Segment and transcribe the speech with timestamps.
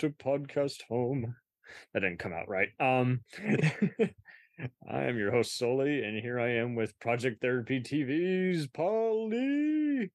[0.00, 1.34] to podcast home.
[1.94, 2.68] That didn't come out right.
[2.80, 3.20] Um
[4.90, 10.10] I am your host Soli, and here I am with Project Therapy TV's Polly.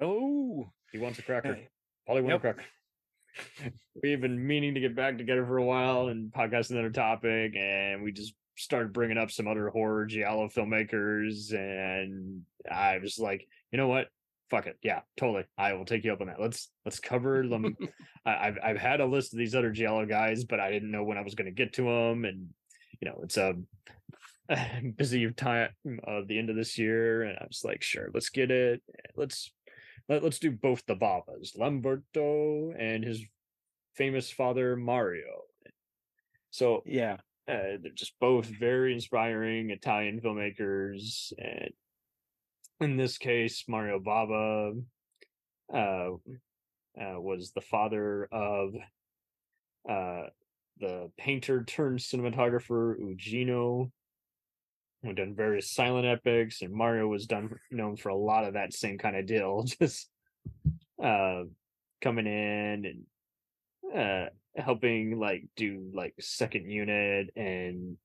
[0.00, 1.54] Oh, He wants a cracker.
[1.54, 1.68] Hey.
[2.06, 2.54] Polly wants Yep.
[2.54, 3.72] a cracker.
[4.02, 8.02] We've been meaning to get back together for a while and podcast another topic, and
[8.02, 13.78] we just started bringing up some other horror giallo filmmakers, and I was like, you
[13.78, 14.08] know what?
[14.52, 15.44] Fuck it, yeah, totally.
[15.56, 16.38] I will take you up on that.
[16.38, 17.74] Let's let's cover them.
[18.26, 21.16] I've I've had a list of these other giallo guys, but I didn't know when
[21.16, 22.48] I was going to get to them, and
[23.00, 23.54] you know, it's a
[24.98, 25.70] busy time
[26.04, 28.82] of the end of this year, and I was like, sure, let's get it.
[29.16, 29.50] Let's
[30.10, 33.24] let, let's do both the Bavas, Lamberto and his
[33.96, 35.44] famous father Mario.
[36.50, 37.14] So yeah.
[37.48, 41.70] uh, they're just both very inspiring Italian filmmakers, and
[42.82, 44.82] in this case, Mario Bava
[45.72, 48.74] uh, uh, was the father of
[49.88, 50.24] uh,
[50.78, 53.90] the painter turned cinematographer Eugenio,
[55.02, 58.72] who done various silent epics, and Mario was done known for a lot of that
[58.72, 60.08] same kind of deal, just
[61.02, 61.42] uh,
[62.00, 63.04] coming in
[63.92, 67.96] and uh, helping like do like second unit and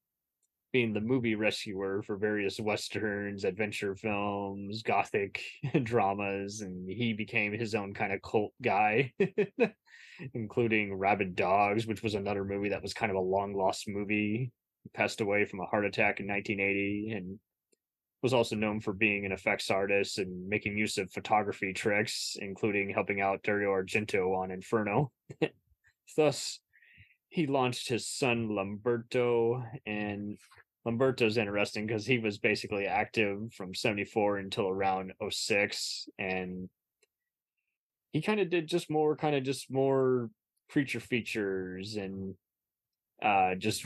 [0.73, 5.41] being the movie rescuer for various westerns, adventure films, gothic
[5.83, 9.13] dramas, and he became his own kind of cult guy,
[10.33, 14.51] including Rabid Dogs, which was another movie that was kind of a long lost movie.
[14.83, 17.39] He passed away from a heart attack in 1980 and
[18.21, 22.89] was also known for being an effects artist and making use of photography tricks, including
[22.89, 25.11] helping out Dario Argento on Inferno.
[26.17, 26.59] Thus,
[27.29, 30.37] he launched his son Lamberto, and
[30.85, 36.69] Lamberto's interesting because he was basically active from 74 until around 06, and
[38.11, 40.29] he kind of did just more, kind of just more
[40.69, 42.35] creature features and
[43.21, 43.85] uh just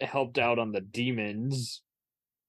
[0.00, 1.82] helped out on the demons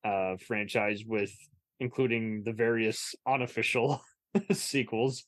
[0.03, 1.31] uh franchise with
[1.79, 4.01] including the various unofficial
[4.51, 5.25] sequels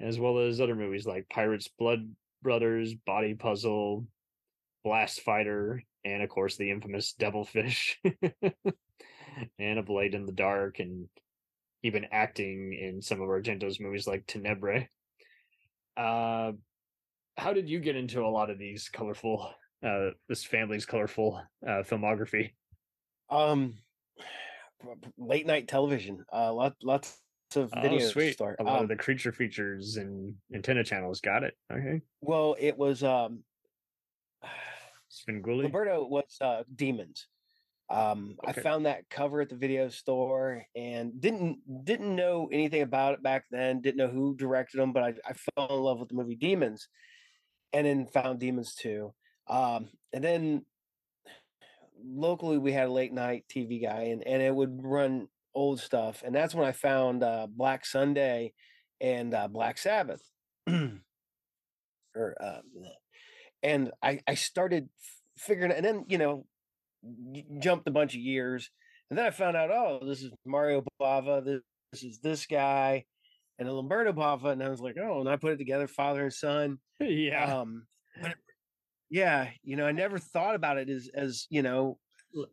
[0.00, 2.08] as well as other movies like Pirates Blood
[2.46, 4.06] Brothers, Body Puzzle,
[4.84, 8.00] Blast Fighter, and of course the infamous Devilfish
[9.58, 11.08] and A Blade in the Dark and
[11.82, 14.86] even acting in some of Argento's movies like Tenebre.
[15.96, 16.52] Uh
[17.36, 19.50] how did you get into a lot of these colorful
[19.84, 22.52] uh this family's colorful uh filmography?
[23.28, 23.74] Um,
[25.18, 26.24] late night television.
[26.32, 27.18] Uh, lot, lots
[27.54, 28.32] of video oh, sweet.
[28.32, 28.56] store.
[28.58, 31.20] A lot Um, of the creature features and antenna channels.
[31.20, 31.54] Got it.
[31.72, 32.00] Okay.
[32.20, 33.44] well, it was um,
[35.10, 35.64] Svengoolie.
[35.64, 37.28] Roberto was uh, demons.
[37.88, 43.14] Um, I found that cover at the video store and didn't didn't know anything about
[43.14, 43.80] it back then.
[43.80, 46.88] Didn't know who directed them, but I, I fell in love with the movie Demons,
[47.72, 49.14] and then found Demons too.
[49.46, 50.66] Um, and then
[52.04, 56.22] locally we had a late night TV guy, and and it would run old stuff,
[56.24, 58.52] and that's when I found uh, Black Sunday
[59.00, 60.22] and uh, Black Sabbath.
[60.68, 62.60] or uh,
[63.62, 64.88] and I I started
[65.38, 66.46] figuring, and then you know
[67.58, 68.70] jumped a bunch of years,
[69.10, 71.60] and then I found out, oh, this is Mario Bava, this,
[71.92, 73.04] this is this guy,
[73.58, 76.24] and then Lamberto Bava, and I was like, oh, and I put it together, father
[76.24, 76.78] and son.
[77.00, 77.58] yeah.
[77.58, 77.86] Um,
[79.10, 81.98] yeah, you know, I never thought about it as as you know,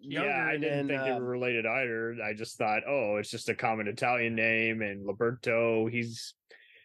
[0.02, 2.18] yeah, I didn't think they um, were related either.
[2.24, 6.34] I just thought, oh, it's just a common Italian name, and Lamberto, he's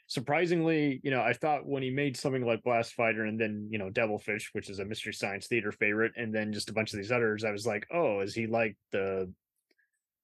[0.09, 3.79] surprisingly, you know, I thought when he made something like Blast Fighter and then, you
[3.79, 6.99] know, Devilfish, which is a Mystery Science Theater favorite, and then just a bunch of
[6.99, 9.31] these others, I was like, oh, is he like the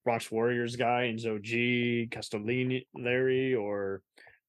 [0.05, 4.01] Bronx Warriors guy, Enzo G, Castellari, Larry, or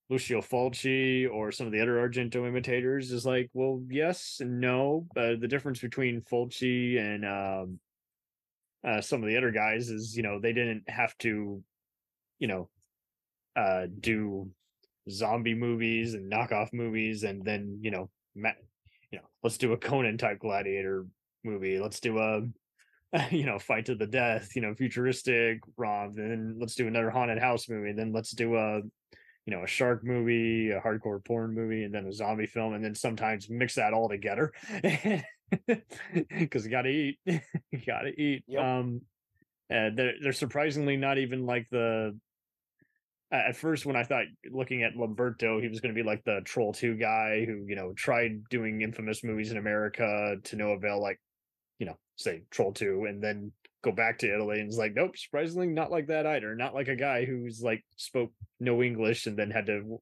[0.10, 3.12] Lucio Fulci, or some of the other Argento imitators?
[3.12, 5.06] Is like, well, yes and no.
[5.14, 7.80] But the difference between Fulci and um,
[8.86, 11.64] uh, some of the other guys is, you know, they didn't have to,
[12.40, 12.70] you know,
[13.56, 14.50] uh, do
[15.10, 18.44] zombie movies and knockoff movies, and then you know, you
[19.14, 21.06] know, let's do a Conan type gladiator
[21.44, 21.80] movie.
[21.80, 22.42] Let's do a
[23.32, 27.40] you know, fight to the death, you know, futuristic and then let's do another haunted
[27.40, 28.82] house movie, then let's do a
[29.46, 32.84] you know, a shark movie, a hardcore porn movie, and then a zombie film, and
[32.84, 34.52] then sometimes mix that all together.
[36.30, 37.20] Because you gotta eat.
[37.26, 38.44] you gotta eat.
[38.48, 38.64] Yep.
[38.64, 39.02] Um
[39.70, 42.18] and they're they're surprisingly not even like the
[43.32, 46.42] at first when I thought looking at Lamberto, he was going to be like the
[46.46, 51.02] Troll 2 guy who, you know, tried doing infamous movies in America to no avail,
[51.02, 51.20] like,
[51.80, 53.52] you know, say Troll 2, and then
[53.84, 56.56] go back to Italy and it's like, nope, surprisingly not like that either.
[56.56, 60.00] Not like a guy who's like spoke no English and then had to w-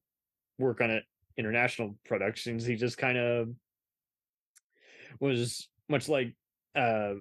[0.57, 1.03] work on it
[1.37, 2.65] international productions.
[2.65, 3.49] He just kind of
[5.19, 6.35] was much like
[6.75, 7.13] uh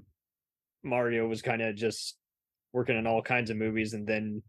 [0.83, 2.17] Mario was kind of just
[2.73, 4.43] working on all kinds of movies and then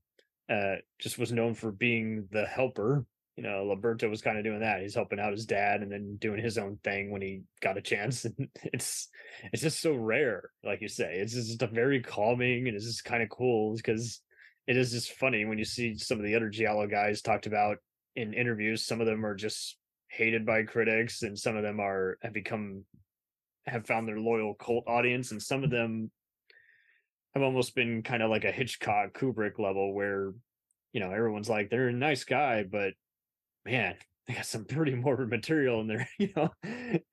[0.50, 3.06] uh just was known for being the helper.
[3.36, 4.81] You know, Lamberto was kind of doing that.
[4.81, 7.81] He's helping out his dad and then doing his own thing when he got a
[7.81, 8.25] chance.
[8.38, 9.10] And it's
[9.51, 11.16] it's just so rare, like you say.
[11.16, 14.22] It's just a very calming and it's just kind of cool because
[14.68, 17.78] it is just funny when you see some of the other Giallo guys talked about
[18.16, 18.86] in interviews.
[18.86, 22.86] Some of them are just hated by critics, and some of them are have become
[23.65, 25.77] have found their loyal cult audience, and some of mm-hmm.
[25.77, 26.12] them
[27.33, 30.33] have almost been kind of like a Hitchcock Kubrick level where
[30.92, 32.94] you know everyone's like they're a nice guy, but
[33.65, 33.95] man,
[34.27, 36.50] they got some pretty morbid material in their you know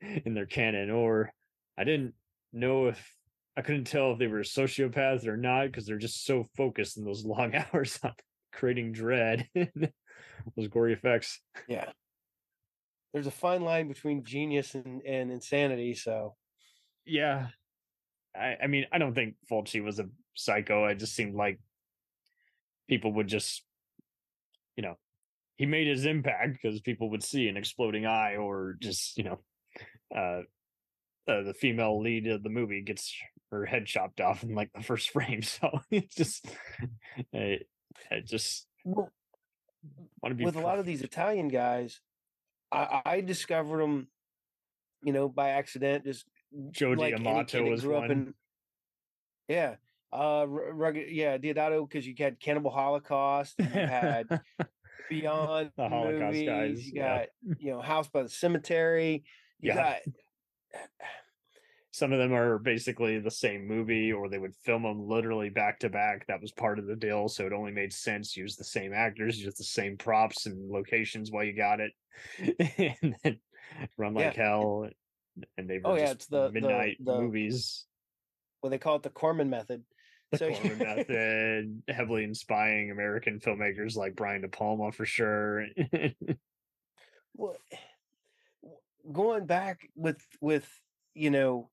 [0.00, 0.91] in their canon.
[0.91, 1.32] Or
[1.79, 2.14] I didn't
[2.53, 3.14] know if
[3.56, 7.05] I couldn't tell if they were sociopaths or not because they're just so focused in
[7.05, 8.12] those long hours on
[8.53, 11.41] creating dread, those gory effects.
[11.69, 11.91] Yeah.
[13.12, 15.94] There's a fine line between genius and, and insanity.
[15.94, 16.37] So,
[17.05, 17.49] yeah.
[18.35, 20.87] I, I mean, I don't think Fulci was a psycho.
[20.87, 21.58] It just seemed like
[22.88, 23.62] people would just,
[24.76, 24.97] you know,
[25.56, 29.41] he made his impact because people would see an exploding eye or just, you know,
[30.14, 30.43] uh,
[31.31, 33.14] uh, the female lead of the movie gets
[33.50, 35.43] her head chopped off in like the first frame.
[35.43, 36.46] So it's just,
[37.32, 37.69] it,
[38.11, 39.11] it just well,
[40.23, 42.00] want to be with a lot of these Italian guys,
[42.73, 44.08] I, I discovered them,
[45.03, 46.05] you know, by accident.
[46.05, 46.25] Just
[46.70, 48.11] Joe like any kid D'Amato that was one.
[48.11, 48.35] in-
[49.49, 49.76] yeah,
[50.12, 54.26] uh, rugged, yeah, Deodato because you had Cannibal Holocaust, and you had
[55.11, 57.19] Beyond The Holocaust movies, guys, you yeah.
[57.19, 59.25] got you know House by the Cemetery,
[59.61, 59.75] you Yeah.
[59.75, 59.99] got
[61.93, 65.81] Some of them are basically the same movie, or they would film them literally back
[65.81, 66.25] to back.
[66.29, 68.37] That was part of the deal, so it only made sense.
[68.37, 71.93] Use the same actors, use the same props and locations while you got it,
[73.03, 73.41] and then
[73.96, 74.88] run like hell.
[75.56, 77.87] And they were Oh, yeah, it's the- the- midnight the- movies.
[78.62, 79.85] well they call it the Corman method.
[80.32, 85.67] The So- Corman method, heavily inspiring American filmmakers like Brian De Palma for sure.
[87.35, 87.56] well
[89.12, 90.69] going back with with
[91.15, 91.71] you know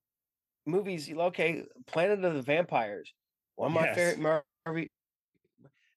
[0.66, 3.14] movies okay planet of the vampires
[3.56, 3.96] one of my Yes.
[3.96, 4.20] favorite
[4.66, 4.86] Marvel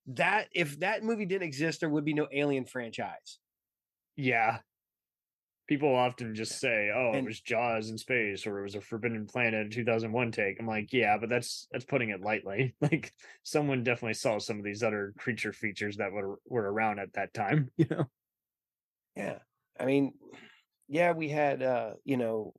[0.06, 3.38] that if that movie didn't exist there would be no alien franchise
[4.16, 4.58] Yeah.
[5.70, 9.26] People often just say, "Oh, it was Jaws in space," or "It was a Forbidden
[9.26, 12.74] Planet 2001 take." I'm like, "Yeah, but that's that's putting it lightly.
[12.82, 13.14] Like,
[13.44, 17.32] someone definitely saw some of these other creature features that were were around at that
[17.32, 17.70] time.
[17.76, 18.10] You know?
[19.16, 19.38] yeah
[19.78, 20.12] i mean
[20.88, 22.52] yeah we had uh you know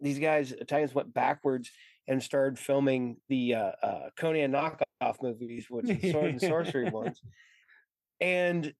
[0.00, 1.70] these guys italians went backwards
[2.06, 7.20] and started filming the uh, uh conan knockoff movies which sword and sorcery ones
[8.20, 8.72] and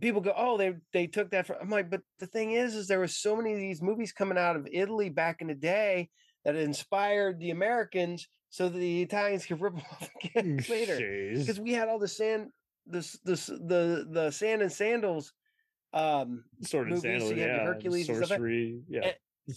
[0.00, 2.86] people go oh they they took that from i'm like but the thing is is
[2.88, 6.08] there was so many of these movies coming out of italy back in the day
[6.44, 10.96] that inspired the americans so that the italians could rip 'em off again later
[11.38, 12.48] because we had all the sand
[12.86, 15.32] this this the the sand and sandals
[15.94, 18.40] um Sword and movies, Sandals, yeah, Hercules and stuff
[18.88, 19.00] yeah.
[19.04, 19.16] and-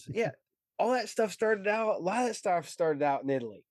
[0.10, 0.32] yeah
[0.77, 3.63] all that stuff started out a lot of that stuff started out in italy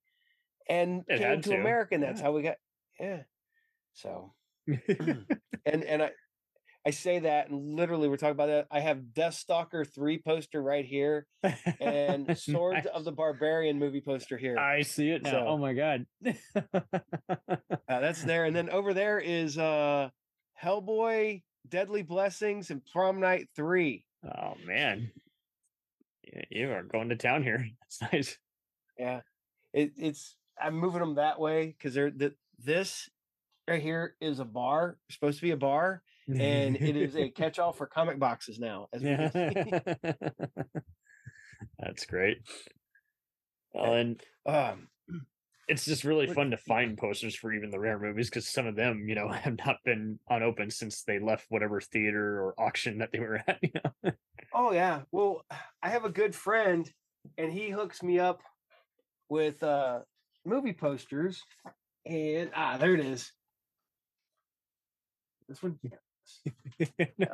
[0.67, 2.25] and It came to to, america and that's yeah.
[2.25, 2.55] how we got
[2.99, 3.21] yeah
[3.93, 4.33] so
[4.67, 6.11] and and I
[6.87, 8.67] I say that and literally we're talking about that.
[8.69, 11.25] I have Deathstalker 3 poster right here
[11.81, 14.57] and Swords of the Barbarian movie poster here.
[14.59, 15.31] I see it now.
[15.31, 16.05] So- oh my god.
[17.87, 18.45] Uh, that's there.
[18.45, 20.09] And then over there is uh
[20.61, 24.03] Hellboy, Deadly Blessings, and Prom Night 3.
[24.37, 25.11] oh man.
[26.49, 27.65] You are going to town here.
[27.99, 28.37] That's nice.
[28.99, 29.21] Yeah.
[29.73, 33.09] It, it's I'm moving them that way because they're the, this
[33.67, 37.71] right here is a bar, supposed to be a bar, and it is a catch-all
[37.71, 38.87] for comic boxes now.
[38.93, 39.09] As we.
[41.79, 42.37] That's great.
[43.73, 44.87] Well, and um,
[45.67, 48.75] it's just really fun to find posters for even the rare movies because some of
[48.75, 53.11] them, you know, have not been unopened since they left whatever theater or auction that
[53.11, 53.59] they were at.
[53.61, 54.11] You know?
[54.53, 55.01] Oh yeah.
[55.11, 55.43] Well,
[55.81, 56.89] I have a good friend
[57.37, 58.41] and he hooks me up
[59.29, 59.99] with uh
[60.45, 61.41] movie posters
[62.05, 63.31] and ah there it is.
[65.49, 65.79] This one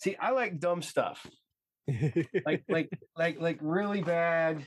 [0.00, 1.26] See, I like dumb stuff.
[2.46, 4.64] Like like like like really bad.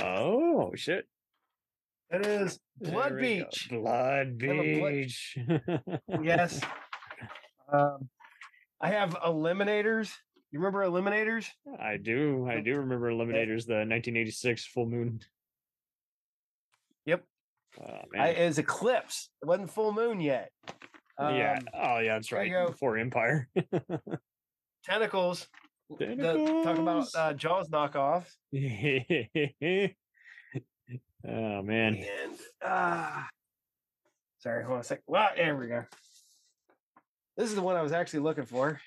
[0.00, 1.06] oh shit!
[2.10, 3.44] It is Blood we go.
[3.44, 3.68] Beach.
[3.70, 5.38] Blood a Blood- Beach.
[6.22, 6.60] Yes.
[7.72, 8.08] Um
[8.80, 10.10] I have eliminators.
[10.50, 11.46] You remember eliminators?
[11.80, 12.46] I do.
[12.50, 15.20] I do remember Eliminators, the 1986 full moon.
[17.06, 17.24] Yep.
[17.80, 19.30] Oh, I, it was eclipse.
[19.42, 20.50] It wasn't full moon yet.
[21.18, 21.58] yeah.
[21.58, 22.14] Um, Oh, yeah.
[22.14, 22.66] That's right.
[22.66, 23.48] Before Empire.
[24.84, 25.48] tentacles.
[25.98, 26.06] The,
[26.64, 27.14] talk about Tentacles.
[27.14, 28.24] uh, Jaws knockoff.
[31.28, 31.96] oh man.
[31.96, 33.28] And ah,
[34.38, 35.00] sorry, hold on a sec.
[35.06, 35.84] Well, there we go.
[37.36, 38.80] This is the one I was actually looking for.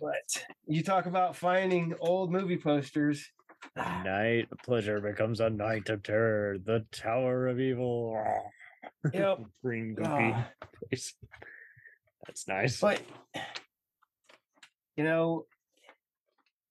[0.00, 3.26] But you talk about finding old movie posters.
[3.76, 6.58] Night of pleasure becomes a night of terror.
[6.58, 8.22] The Tower of Evil.
[9.12, 9.40] Yep.
[9.62, 10.34] Green goofy
[10.88, 11.14] place.
[12.26, 12.80] That's nice.
[12.80, 13.00] But
[14.96, 15.46] you know,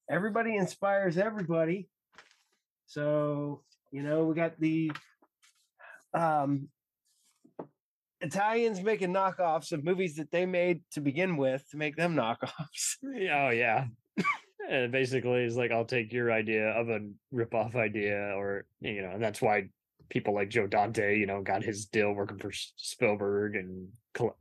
[0.10, 1.90] everybody inspires everybody.
[2.88, 4.92] So, you know, we got the
[6.14, 6.70] um
[8.22, 12.98] Italians making knockoffs of movies that they made to begin with to make them knockoffs.
[13.04, 13.86] Oh yeah.
[14.70, 17.00] And basically, it's like I'll take your idea of a
[17.32, 19.70] rip-off idea, or you know, and that's why
[20.10, 23.88] people like Joe Dante, you know, got his deal working for Spielberg and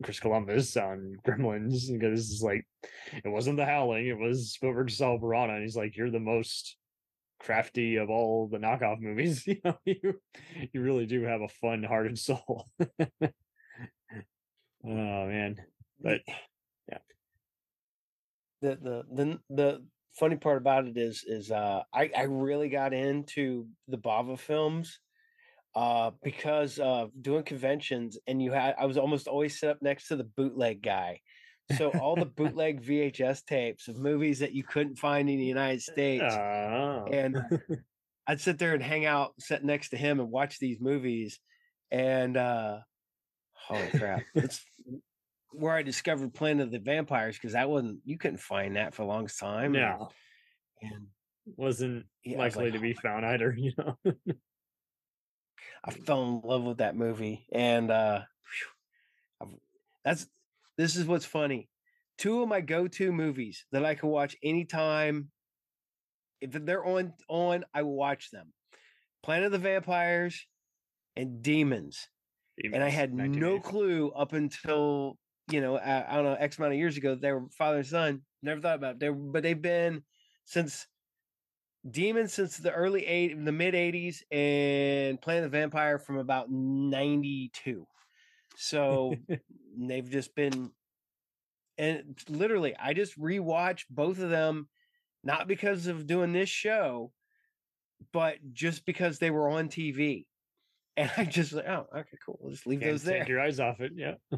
[0.02, 2.66] Chris Columbus on Gremlins because it's like
[3.24, 6.76] it wasn't The Howling, it was Spielberg saw Piranha, and he's like, "You're the most
[7.40, 9.44] crafty of all the knockoff movies.
[9.46, 10.20] You know, you
[10.74, 12.68] you really do have a fun heart and soul."
[13.22, 13.30] oh
[14.84, 15.56] man,
[16.02, 16.20] but
[16.86, 16.98] yeah.
[18.60, 19.84] the the the the
[20.18, 24.98] funny part about it is is uh I I really got into the Bava films
[25.74, 30.08] uh because of doing conventions and you had I was almost always set up next
[30.08, 31.20] to the bootleg guy.
[31.76, 35.82] So all the bootleg VHS tapes of movies that you couldn't find in the United
[35.82, 37.06] States oh.
[37.12, 37.38] and
[38.26, 41.38] I'd sit there and hang out sit next to him and watch these movies
[41.90, 42.78] and uh
[43.52, 44.22] holy crap.
[44.34, 44.64] It's
[45.52, 49.02] where I discovered Planet of the Vampires because that wasn't you couldn't find that for
[49.02, 49.74] a long time.
[49.74, 50.10] and- no.
[50.80, 51.06] And
[51.56, 53.96] wasn't Yeah, I was likely like, to be "Oh found either, you know.
[55.84, 57.46] I fell in love with that movie.
[57.52, 58.22] And uh
[59.40, 59.56] I've-
[60.04, 60.26] that's
[60.76, 61.68] this is what's funny.
[62.18, 65.30] Two of my go-to movies that I can watch anytime.
[66.40, 68.52] If they're on on, I will watch them.
[69.22, 70.46] Planet of the Vampires
[71.16, 72.08] and Demons.
[72.62, 75.18] and I had no clue up until
[75.50, 77.86] you know I, I don't know X amount of years ago they were father and
[77.86, 78.22] son.
[78.42, 79.00] Never thought about it.
[79.00, 80.02] They, but they've been
[80.44, 80.86] since
[81.88, 87.86] Demons since the early eight, the mid '80s, and Planet the Vampire from about '92.
[88.56, 89.14] So
[89.78, 90.72] they've just been,
[91.76, 94.68] and literally, I just rewatched both of them,
[95.22, 97.12] not because of doing this show,
[98.12, 100.26] but just because they were on TV.
[100.96, 102.38] And I just like, oh, okay, cool.
[102.40, 103.20] We'll just leave Can't those there.
[103.20, 104.14] take your eyes off it, yeah.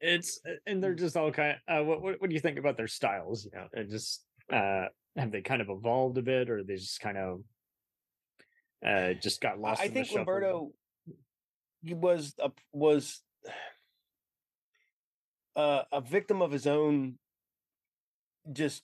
[0.00, 0.82] it's uh, and Mm.
[0.82, 3.50] they're just all kind uh what, what what do you think about their styles, you
[3.54, 3.68] know?
[3.72, 4.86] And just uh
[5.16, 7.40] have they kind of evolved a bit or they just kind of
[8.86, 10.08] uh just got lost I in think?
[10.10, 10.72] Lamberto
[11.82, 13.22] was a, was
[15.54, 17.18] a, a victim of his own
[18.52, 18.82] just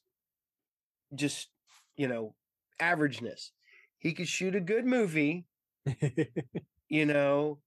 [1.14, 1.48] just
[1.96, 2.34] you know
[2.80, 3.50] averageness.
[3.98, 5.46] He could shoot a good movie,
[6.88, 7.60] you know,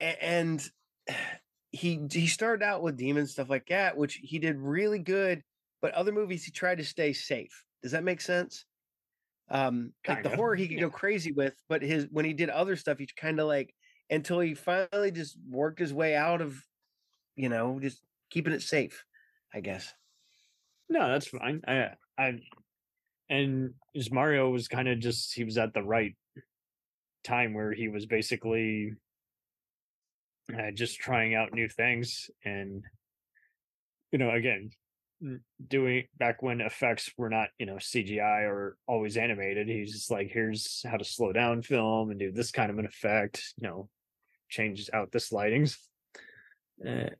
[0.00, 0.70] a- and
[1.72, 5.42] he he started out with demons stuff like that, which he did really good.
[5.82, 7.64] But other movies, he tried to stay safe.
[7.82, 8.64] Does that make sense?
[9.50, 10.82] Um, like the horror he could yeah.
[10.82, 13.74] go crazy with, but his when he did other stuff, he kind of like
[14.08, 16.62] until he finally just worked his way out of,
[17.36, 19.04] you know, just keeping it safe.
[19.52, 19.92] I guess.
[20.88, 21.62] No, that's fine.
[21.66, 22.40] I I
[23.28, 23.74] and
[24.10, 26.14] Mario was kind of just he was at the right
[27.24, 28.92] time where he was basically
[30.58, 32.84] uh, just trying out new things and
[34.12, 34.70] you know again
[35.68, 40.30] doing back when effects were not you know CGI or always animated he's just like
[40.30, 43.88] here's how to slow down film and do this kind of an effect you know
[44.48, 45.76] changes out the lightings
[46.86, 47.10] uh,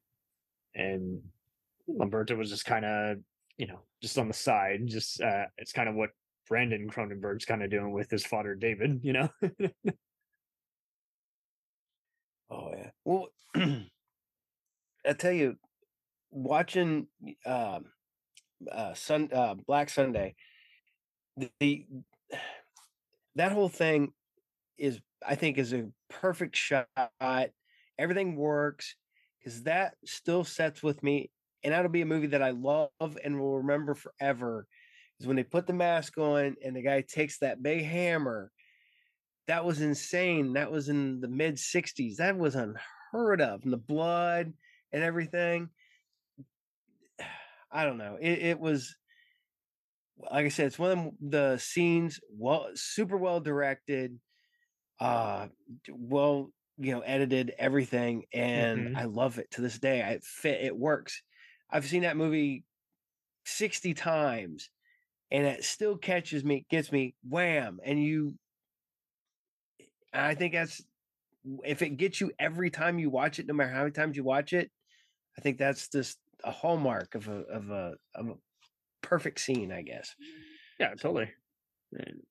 [0.75, 1.21] and
[1.89, 3.19] Lamberto was just kind of
[3.59, 6.11] you know just on the side just uh it's kind of what
[6.49, 9.29] Brandon Cronenberg's kind of doing with his father David you know
[12.51, 12.91] Oh yeah.
[13.05, 15.57] Well, I tell you,
[16.31, 17.07] watching
[17.47, 17.87] um,
[18.71, 20.35] uh, Sun uh, Black Sunday,
[21.37, 21.87] the, the
[23.37, 24.13] that whole thing
[24.79, 26.89] is, I think, is a perfect shot.
[27.99, 28.97] Everything works
[29.41, 31.31] because that still sets with me,
[31.65, 32.91] and that'll be a movie that I love
[33.25, 34.67] and will remember forever.
[35.21, 38.51] Is when they put the mask on and the guy takes that big hammer
[39.51, 40.53] that was insane.
[40.55, 42.19] That was in the mid 60s.
[42.19, 43.65] That was unheard of.
[43.65, 44.55] And the blood
[44.93, 45.71] and everything.
[47.71, 48.17] I don't know.
[48.21, 48.97] It, it was,
[50.19, 54.19] like I said, it's one of the scenes, well, super well directed.
[55.01, 55.49] uh
[55.91, 58.97] well you know edited everything and Mhm.
[58.97, 61.23] i love it to this day i fit it works
[61.71, 62.65] i've seen that movie
[63.47, 64.71] 60 times
[65.31, 68.39] and it still catches me gets me wham and you
[70.13, 70.83] i think that's
[71.65, 74.25] if it gets you every time you watch it no matter how many times you
[74.25, 74.71] watch it
[75.39, 78.35] i think that's just a hallmark of a of a of a
[79.03, 80.15] perfect scene i guess
[80.81, 81.31] Yeah, totally.
[81.93, 82.23] And,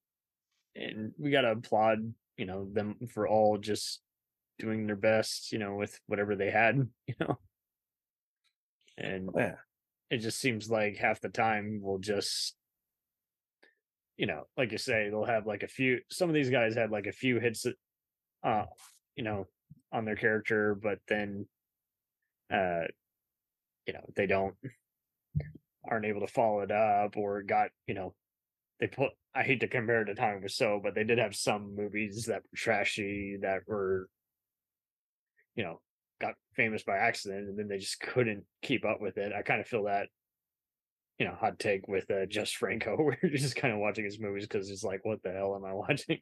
[0.76, 4.02] and we gotta applaud, you know, them for all just
[4.58, 7.38] doing their best, you know, with whatever they had, you know.
[7.38, 7.38] Oh,
[8.98, 9.56] and yeah
[10.10, 12.56] it just seems like half the time we'll just
[14.20, 16.90] you know, like you say, they'll have like a few some of these guys had
[16.90, 17.64] like a few hits
[18.44, 18.64] uh
[19.16, 19.46] you know,
[19.92, 21.46] on their character, but then
[22.52, 22.82] uh
[23.86, 24.54] you know, they don't
[25.90, 28.14] aren't able to follow it up or got, you know,
[28.78, 31.34] they put I hate to compare it to Time was so, but they did have
[31.34, 34.06] some movies that were trashy that were
[35.54, 35.80] you know,
[36.20, 39.32] got famous by accident and then they just couldn't keep up with it.
[39.32, 40.08] I kind of feel that
[41.20, 44.18] you know, hot take with uh, Jess Franco, where you're just kind of watching his
[44.18, 46.18] movies because it's like, what the hell am I watching?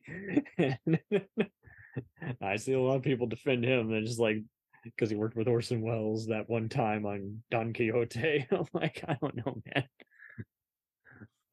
[2.43, 3.91] I see a lot of people defend him.
[3.91, 4.39] They're just like,
[4.85, 8.47] because he worked with Orson Welles that one time on Don Quixote.
[8.51, 9.85] I'm like, I don't know, man.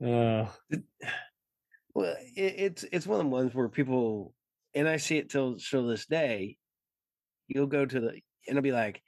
[0.04, 0.78] Uh,
[1.94, 4.34] Well, it, it's it's one of the ones where people,
[4.74, 6.58] and I see it till till this day.
[7.48, 9.02] You'll go to the and it'll be like,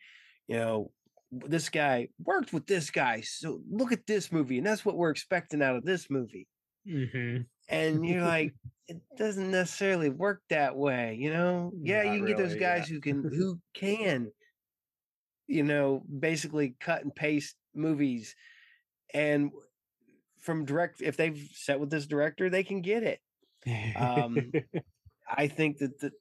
[0.47, 0.91] you know,
[1.31, 5.09] this guy worked with this guy, so look at this movie, and that's what we're
[5.09, 6.47] expecting out of this movie.
[6.87, 7.45] mhm.
[7.69, 8.53] And you're like,
[8.87, 11.71] it doesn't necessarily work that way, you know.
[11.81, 12.77] Yeah, Not you can get those really, yeah.
[12.79, 14.31] guys who can who can,
[15.47, 18.35] you know, basically cut and paste movies,
[19.13, 19.51] and
[20.39, 23.19] from direct if they've set with this director, they can get it.
[23.97, 24.51] Um,
[25.29, 26.11] I think that the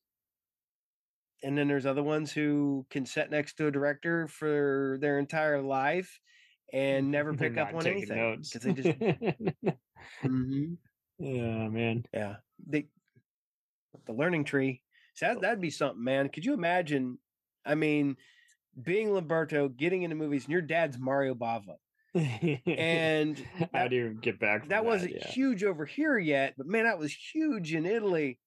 [1.43, 5.61] and then there's other ones who can sit next to a director for their entire
[5.61, 6.21] life
[6.73, 8.99] and never They're pick up on anything because they just
[10.23, 10.77] Mhm.
[11.19, 12.05] yeah, man.
[12.13, 12.89] yeah they
[14.07, 14.83] the learning tree.
[15.15, 16.29] So that, that'd be something, man.
[16.29, 17.19] Could you imagine?
[17.65, 18.17] I mean,
[18.81, 21.77] being Lamberto, getting into movies, and your dad's Mario Bava,
[22.67, 23.39] and
[23.75, 24.61] how do you get back?
[24.61, 25.29] From that wasn't yeah.
[25.29, 28.39] huge over here yet, but man, that was huge in Italy.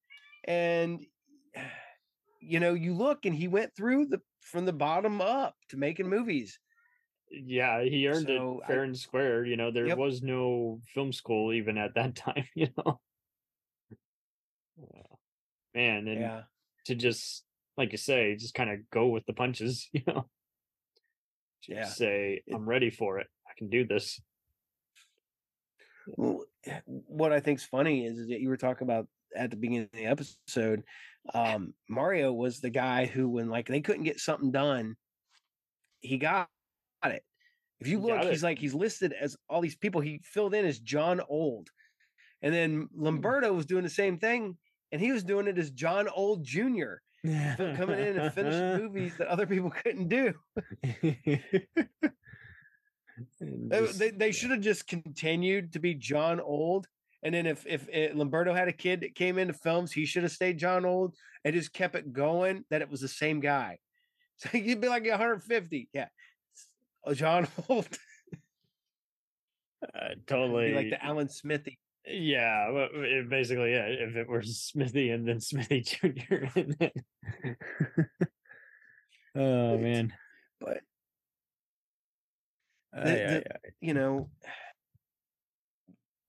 [0.45, 1.05] And
[2.49, 6.09] you know, you look and he went through the from the bottom up to making
[6.09, 6.59] movies.
[7.31, 9.45] Yeah, he earned So it I- fair and square.
[9.45, 9.97] You know, there Yep.
[9.97, 12.45] was no film school even at that time.
[12.55, 12.99] You know,
[15.75, 16.41] man, and Yeah.
[16.85, 17.45] to just
[17.77, 19.87] like you say, just kind of go with the punches.
[19.93, 20.29] You know,
[21.61, 21.85] just Yeah.
[21.85, 23.27] say I'm ready for it.
[23.47, 24.19] I can do this.
[26.07, 29.57] Well, eh, what I think's funny is, is that you were talking about at the
[29.57, 30.83] beginning of the episode.
[31.33, 34.95] Um, Mario was the guy who, when like they couldn't get something done,
[36.01, 36.47] he got
[37.05, 37.23] it.
[37.79, 40.01] If you look, he's like he's listed as all these people.
[40.01, 41.69] He filled in as John Old,
[42.41, 43.03] and then Hmm.
[43.03, 44.57] Lamberto was doing the same thing,
[44.91, 46.95] and he was doing it as John Old Jr.
[47.25, 50.33] fi- coming in and finishing movies that other people couldn't do.
[53.71, 56.87] Just- they they should have just continued to be John Old.
[57.23, 60.23] And then if if it, Lamberto had a kid that came into films, he should
[60.23, 62.63] have stayed John Old and just kept it going.
[62.69, 63.77] That it was the same guy.
[64.37, 66.07] So you'd be like 150, yeah.
[67.03, 67.85] Oh, John Old,
[69.83, 71.77] uh, totally like the Alan Smithee.
[72.07, 73.85] Yeah, well, it basically, yeah.
[73.87, 76.45] If it were Smithee and then Smithee Jr.
[76.55, 76.91] and then,
[79.35, 80.13] oh man,
[80.61, 80.79] But
[82.93, 83.43] Ay, The- ay, the-
[83.81, 84.29] you know,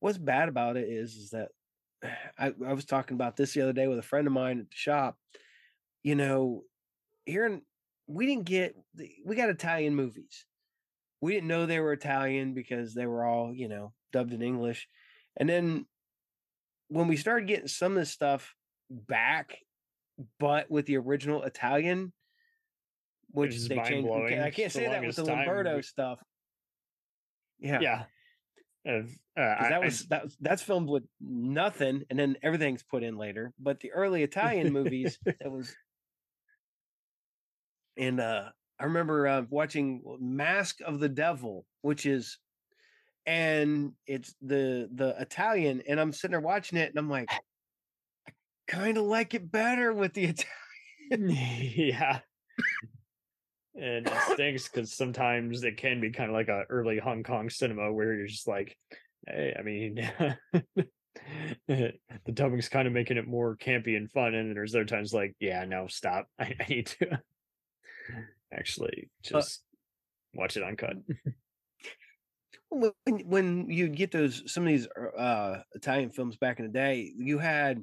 [0.01, 1.49] what's bad about it is is that
[2.39, 4.71] I, I was talking about this the other day with a friend of mine at
[4.71, 5.17] the shop.
[6.03, 6.65] You know,
[7.27, 7.63] here in
[8.07, 8.75] we didn't get
[9.25, 10.45] we got Italian movies.
[11.21, 14.89] We didn't know they were Italian because they were all, you know, dubbed in English.
[15.37, 15.87] And then
[16.89, 18.55] when we started getting some of this stuff
[18.91, 19.59] back,
[20.39, 22.13] but with the original Italian,
[23.33, 23.91] which is they changed.
[23.91, 25.83] we mind-blowing can't- I can't say that with the time.
[25.83, 26.21] Stuff.
[27.59, 27.81] Yeah.
[27.81, 28.05] yeah.
[28.87, 32.83] Of, uh, I- that I was that was, that's filmed with nothing, and then everything's
[32.83, 33.53] put in later.
[33.59, 35.75] But the early Italian movies, that was,
[37.97, 42.39] and uh, I remember uh, watching Mask of the Devil, which is,
[43.27, 47.31] and it's the the Italian, and I'm sitting there watching it, and I'm like,
[48.27, 48.33] I
[48.67, 51.37] kind of like it better with the Italian.
[51.77, 52.21] yeah.
[53.75, 57.51] And it stinks because sometimes it can be kind of like a early Hong Kong
[57.51, 58.77] cinema where you're just like,
[59.27, 60.11] hey, I mean,
[61.69, 61.93] the
[62.33, 65.65] dubbing's kind of making it more campy and fun, and there's other times like, yeah,
[65.65, 66.27] no, stop.
[66.39, 67.21] I, I need to
[68.53, 69.63] actually just
[70.35, 70.97] uh, watch it uncut.
[72.71, 72.93] when
[73.25, 77.39] when you get those some of these uh Italian films back in the day, you
[77.39, 77.83] had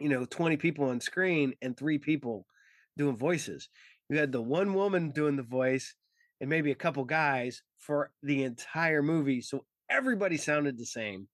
[0.00, 2.46] you know 20 people on screen and three people
[2.96, 3.68] doing voices.
[4.10, 5.94] You had the one woman doing the voice
[6.40, 11.28] and maybe a couple guys for the entire movie, so everybody sounded the same.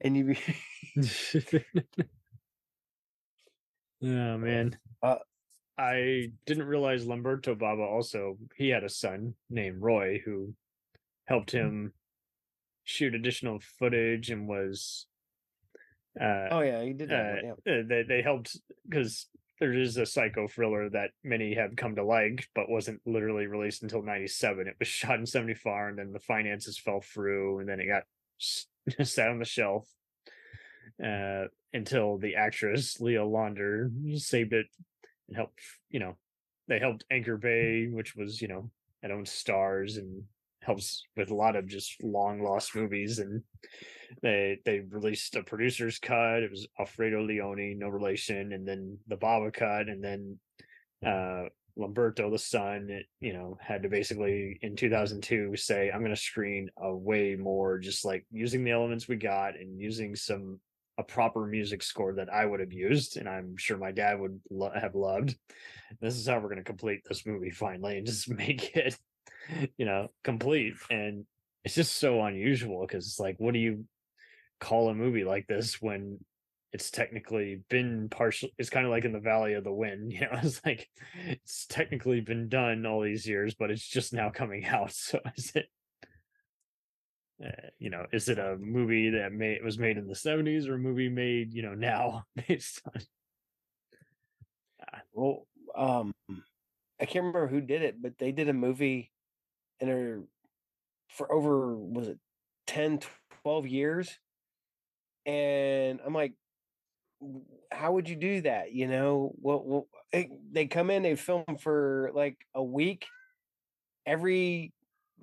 [0.00, 0.34] And you
[4.02, 4.76] Oh man.
[5.02, 5.16] Uh,
[5.78, 10.52] I didn't realize Lamberto Bava also he had a son named Roy who
[11.26, 11.60] helped mm.
[11.60, 11.92] him
[12.82, 15.06] shoot additional footage and was
[16.20, 17.82] uh, oh yeah he did that uh, yeah.
[17.88, 19.26] they, they helped because
[19.64, 23.82] there is a psycho thriller that many have come to like but wasn't literally released
[23.82, 27.80] until 97 it was shot in 74 and then the finances fell through and then
[27.80, 28.02] it got
[29.06, 29.88] sat on the shelf
[31.02, 34.66] uh, until the actress Lea Lander saved it
[35.28, 36.18] and helped you know
[36.68, 38.70] they helped Anchor Bay which was you know
[39.02, 40.24] it owns stars and
[40.64, 43.42] helps with a lot of just long lost movies and
[44.22, 49.16] they they released a producer's cut it was alfredo leone no relation and then the
[49.16, 50.38] bava cut and then
[51.06, 51.44] uh
[51.76, 56.20] lamberto the son it, you know had to basically in 2002 say i'm going to
[56.20, 60.60] screen a way more just like using the elements we got and using some
[60.98, 64.40] a proper music score that i would have used and i'm sure my dad would
[64.50, 65.36] lo- have loved.
[66.00, 68.96] This is how we're going to complete this movie finally and just make it
[69.76, 70.74] you know, complete.
[70.90, 71.26] And
[71.64, 73.84] it's just so unusual because it's like, what do you
[74.60, 76.18] call a movie like this when
[76.72, 80.20] it's technically been partial it's kind of like in the valley of the wind you
[80.20, 80.88] know it's like
[81.26, 85.52] it's technically been done all these years but it's just now coming out so is
[85.54, 85.66] it
[87.44, 90.74] uh, you know is it a movie that made was made in the 70s or
[90.74, 93.02] a movie made you know now based on
[94.80, 96.14] uh, well um
[97.00, 99.10] i can't remember who did it but they did a movie
[99.80, 100.22] and are
[101.10, 102.18] for over was it
[102.66, 103.00] 10
[103.42, 104.18] 12 years?
[105.26, 106.34] And i'm like
[107.72, 108.72] how would you do that?
[108.72, 109.86] You know well, well
[110.52, 113.06] they come in they film for like a week.
[114.06, 114.72] Every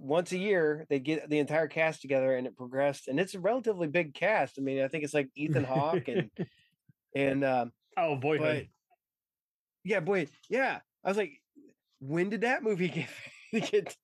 [0.01, 3.39] once a year they get the entire cast together and it progressed and it's a
[3.39, 6.31] relatively big cast i mean i think it's like ethan hawke and
[7.15, 8.67] and um oh boyhood.
[9.83, 11.33] yeah boy yeah i was like
[11.99, 13.09] when did that movie get
[13.71, 13.95] get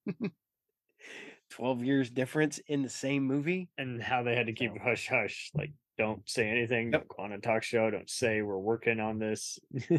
[1.52, 3.70] 12 years difference in the same movie?
[3.78, 7.02] And how they had to keep hush hush like don't say anything yep.
[7.02, 9.60] don't go on a talk show don't say we're working on this.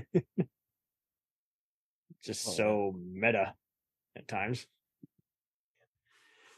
[2.24, 3.54] Just oh, so meta
[4.16, 4.66] at times.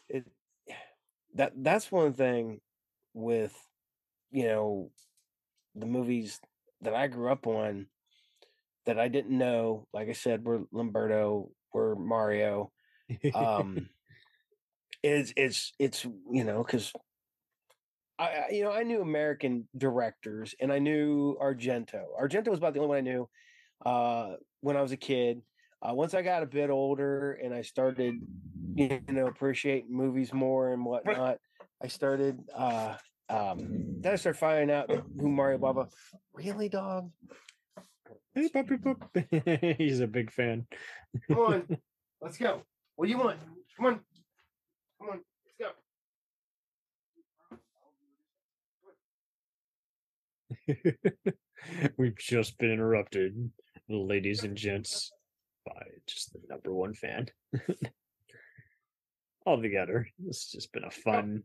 [0.09, 0.25] It
[1.35, 2.61] that that's one thing
[3.15, 3.55] with
[4.31, 4.91] you know
[5.75, 6.41] the movies
[6.83, 7.87] that I grew up on
[8.87, 12.73] that I didn't know like I said were Lamberto were Mario
[13.35, 13.89] um
[15.03, 16.93] it's it's it's you know because
[18.19, 22.05] I you know I knew American directors and I knew Argento.
[22.21, 23.29] Argento was about the only one I knew
[23.87, 25.41] uh, when I was a kid.
[25.83, 28.15] Uh, once I got a bit older and I started
[28.75, 31.39] you know appreciate movies more and whatnot,
[31.83, 32.39] I started.
[32.55, 32.97] Uh,
[33.31, 35.89] um, then I started finding out who Mario Bava
[36.35, 37.11] really dog.
[38.35, 39.75] Hey, puppy, puppy.
[39.79, 40.67] He's a big fan.
[41.29, 41.79] Come on,
[42.21, 42.63] let's go.
[43.01, 43.39] What do you want?
[43.79, 44.01] Come on.
[44.99, 45.21] Come on,
[50.69, 50.93] let's
[51.25, 51.33] go.
[51.97, 53.53] We've just been interrupted,
[53.89, 55.11] ladies and gents,
[55.65, 57.29] by just the number one fan.
[59.47, 61.45] All together, it's just been a fun.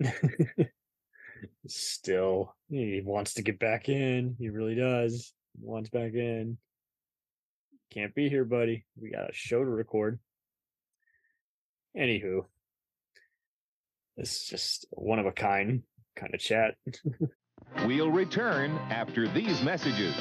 [1.66, 4.36] Still, he wants to get back in.
[4.38, 5.32] He really does.
[5.60, 6.58] He wants back in.
[7.94, 8.84] Can't be here, buddy.
[9.00, 10.18] We got a show to record.
[11.96, 12.40] Anywho,
[14.16, 15.84] this is just one of a kind
[16.16, 16.74] kind of chat.
[17.86, 20.12] we'll return after these messages.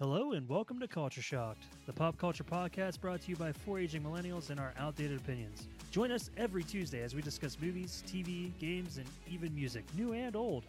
[0.00, 3.78] Hello and welcome to Culture Shocked, the pop culture podcast brought to you by four
[3.78, 5.68] aging millennials and our outdated opinions.
[5.92, 10.34] Join us every Tuesday as we discuss movies, TV, games, and even music, new and
[10.34, 10.64] old.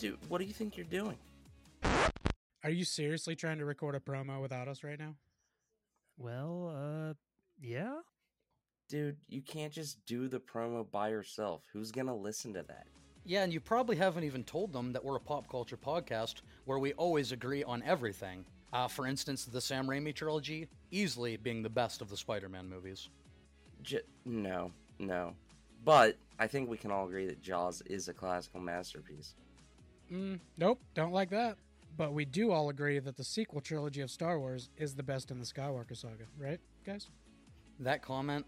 [0.00, 1.16] Dude, what do you think you're doing?
[2.62, 5.14] Are you seriously trying to record a promo without us right now?
[6.18, 7.14] Well, uh,
[7.60, 8.00] yeah.
[8.88, 11.62] Dude, you can't just do the promo by yourself.
[11.72, 12.86] Who's gonna listen to that?
[13.24, 16.78] Yeah, and you probably haven't even told them that we're a pop culture podcast where
[16.78, 18.44] we always agree on everything.
[18.72, 23.08] Uh, for instance, the Sam Raimi trilogy easily being the best of the Spider-Man movies.
[23.82, 25.34] J- no, no.
[25.84, 29.34] But I think we can all agree that Jaws is a classical masterpiece.
[30.12, 31.56] Mm, nope, don't like that.
[31.96, 35.30] But we do all agree that the sequel trilogy of Star Wars is the best
[35.30, 37.10] in the Skywalker saga, right, guys?
[37.78, 38.46] That comment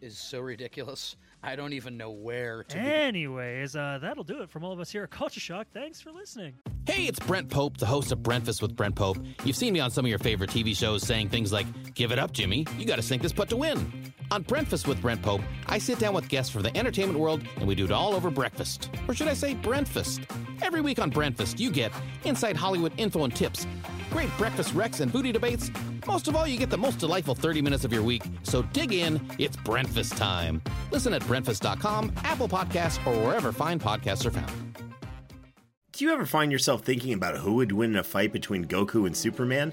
[0.00, 1.16] is so ridiculous.
[1.42, 2.90] I don't even know where to begin.
[2.90, 5.68] Anyways, uh, that'll do it from all of us here at Culture Shock.
[5.72, 6.54] Thanks for listening.
[6.86, 9.18] Hey, it's Brent Pope, the host of Breakfast with Brent Pope.
[9.44, 12.18] You've seen me on some of your favorite TV shows saying things like, Give it
[12.18, 12.66] up, Jimmy.
[12.76, 14.12] You got to sink this putt to win.
[14.30, 17.66] On Breakfast with Brent Pope, I sit down with guests from the entertainment world and
[17.66, 18.90] we do it all over breakfast.
[19.08, 20.20] Or should I say, Brentfast?
[20.62, 21.90] Every week on Brentfast, you get
[22.24, 23.66] inside Hollywood info and tips,
[24.10, 25.70] great breakfast wrecks and booty debates.
[26.06, 28.22] Most of all, you get the most delightful 30 minutes of your week.
[28.42, 30.62] So dig in, it's breakfast time.
[30.90, 34.52] Listen at Brentfast.com, Apple Podcasts, or wherever fine podcasts are found.
[35.92, 39.06] Do you ever find yourself thinking about who would win in a fight between Goku
[39.06, 39.72] and Superman?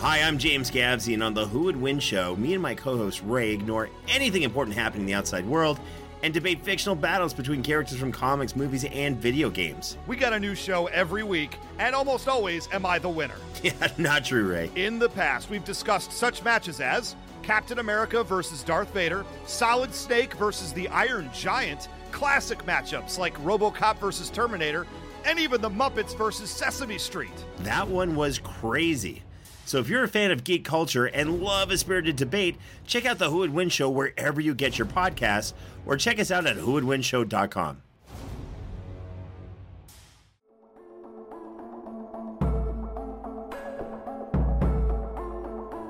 [0.00, 2.96] Hi, I'm James Gavsey, and on the Who Would Win show, me and my co
[2.96, 5.80] host Ray ignore anything important happening in the outside world
[6.22, 9.96] and debate fictional battles between characters from comics, movies, and video games.
[10.06, 13.36] We got a new show every week, and almost always am I the winner.
[13.60, 14.70] Yeah, not true, Ray.
[14.76, 20.34] In the past, we've discussed such matches as Captain America versus Darth Vader, Solid Snake
[20.34, 24.86] versus the Iron Giant, classic matchups like Robocop versus Terminator,
[25.24, 27.32] and even the Muppets versus Sesame Street.
[27.60, 29.22] That one was crazy.
[29.68, 33.18] So if you're a fan of geek culture and love a spirited debate, check out
[33.18, 35.52] the Who Would Win show wherever you get your podcasts,
[35.84, 37.82] or check us out at whowouldwinshow.com.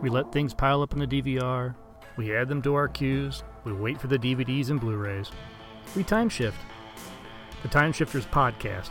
[0.02, 1.76] We let things pile up in the DVR.
[2.16, 3.44] We add them to our queues.
[3.62, 5.30] We wait for the DVDs and Blu rays.
[5.94, 6.58] We time shift.
[7.62, 8.90] The Time Shifters Podcast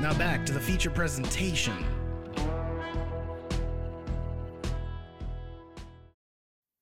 [0.00, 1.72] Now back to the feature presentation.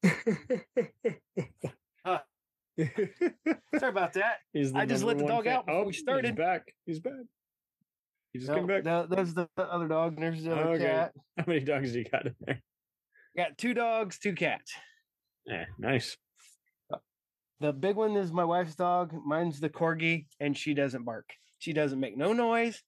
[2.79, 4.37] Sorry about that.
[4.75, 5.55] I just let the dog fan.
[5.55, 6.29] out before Oh, we started.
[6.31, 6.75] He's back.
[6.87, 7.13] He's back.
[8.33, 8.85] He just No, came back.
[8.85, 10.15] no, there's the other dog.
[10.15, 10.85] and There's the other Okay.
[10.85, 11.13] cat.
[11.39, 12.63] How many dogs do you got in there?
[13.37, 14.73] Got two dogs, two cats.
[15.47, 16.17] Yeah, nice.
[17.61, 19.13] The big one is my wife's dog.
[19.25, 21.29] Mine's the corgi, and she doesn't bark.
[21.59, 22.83] She doesn't make no noise.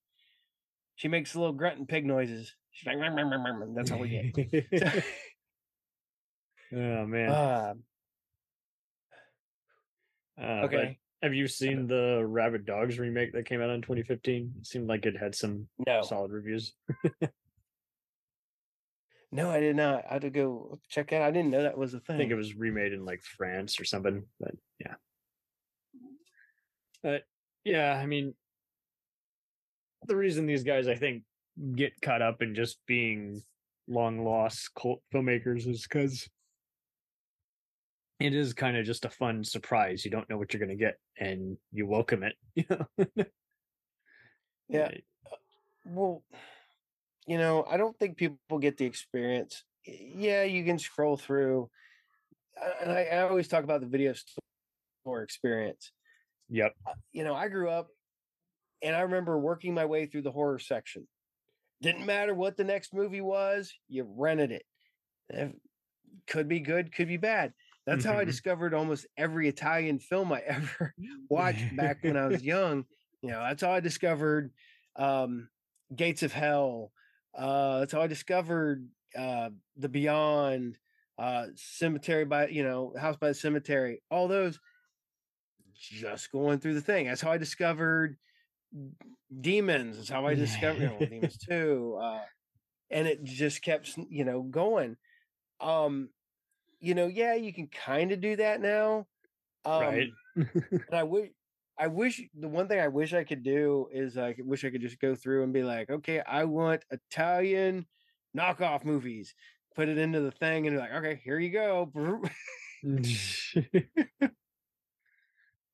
[0.96, 2.54] She makes a little grunt and pig noises.
[2.70, 4.35] She's like, "Meow, meow, meow, meow," that's all we get.
[6.72, 7.30] oh man.
[7.30, 7.74] Uh,
[10.37, 10.98] Uh, okay.
[11.22, 14.52] have you seen the Rabid Dogs remake that came out in 2015?
[14.59, 16.02] It seemed like it had some No.
[16.02, 16.72] solid reviews.
[19.30, 20.04] no, I did not.
[20.11, 21.16] I had to go check it.
[21.16, 21.22] out.
[21.22, 22.16] I didn't know that was a thing.
[22.16, 24.94] I think it was remade in like France or something, but yeah.
[27.02, 27.22] But
[27.64, 28.35] yeah, I mean,
[30.06, 31.22] the reason these guys, I think,
[31.74, 33.42] get caught up in just being
[33.86, 36.28] long lost cult filmmakers is because
[38.20, 40.04] it is kind of just a fun surprise.
[40.04, 42.34] You don't know what you're going to get, and you welcome it.
[42.56, 43.24] You know?
[44.68, 44.90] Yeah.
[45.84, 46.22] Well,
[47.26, 49.62] you know, I don't think people get the experience.
[49.84, 51.68] Yeah, you can scroll through,
[52.60, 54.14] uh, and I, I always talk about the video
[55.02, 55.92] store experience.
[56.48, 56.74] Yep.
[57.12, 57.88] You know, I grew up,
[58.85, 61.09] and I remember working my way through the horror section.
[61.83, 64.66] Didn't matter what the next movie was, you rented it.
[65.31, 65.53] If-
[66.27, 67.53] Could be good, could be bad.
[67.87, 68.27] That's how I Mhm.
[68.27, 70.94] discovered almost every Italian film I ever
[71.29, 72.87] watched back when I was young.
[73.20, 74.53] You know, that's how I discovered
[74.97, 75.51] um,
[75.94, 76.92] Gates of Hell.
[77.35, 80.79] Uh, that's how I discovered uh, The Beyond,
[81.18, 84.03] uh, Cemetery by you know House by the Cemetery.
[84.11, 84.61] All those
[85.75, 87.07] just going through the thing.
[87.07, 88.16] That's how I discovered
[89.40, 89.96] Demons.
[89.96, 91.98] That's how I discovered you know, Demons too.
[92.00, 92.24] Uh,
[92.90, 94.96] and it just kept you know going.
[95.60, 96.10] Um,
[96.80, 99.06] you know, yeah, you can kind of do that now.
[99.64, 100.08] Um, Right.
[100.37, 101.30] and I wish,
[101.78, 104.82] I wish the one thing I wish I could do is I wish I could
[104.82, 107.87] just go through and be like, okay, I want Italian
[108.37, 109.34] knockoff movies.
[109.74, 111.90] Put it into the thing and be like, okay, here you go.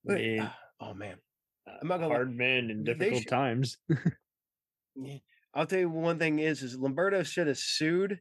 [0.04, 1.18] But, Man, oh man,
[1.80, 3.78] I'm not gonna lie, hard men in difficult should- times.
[4.96, 5.18] Yeah.
[5.54, 8.20] I'll tell you one thing is is Lamberto should have sued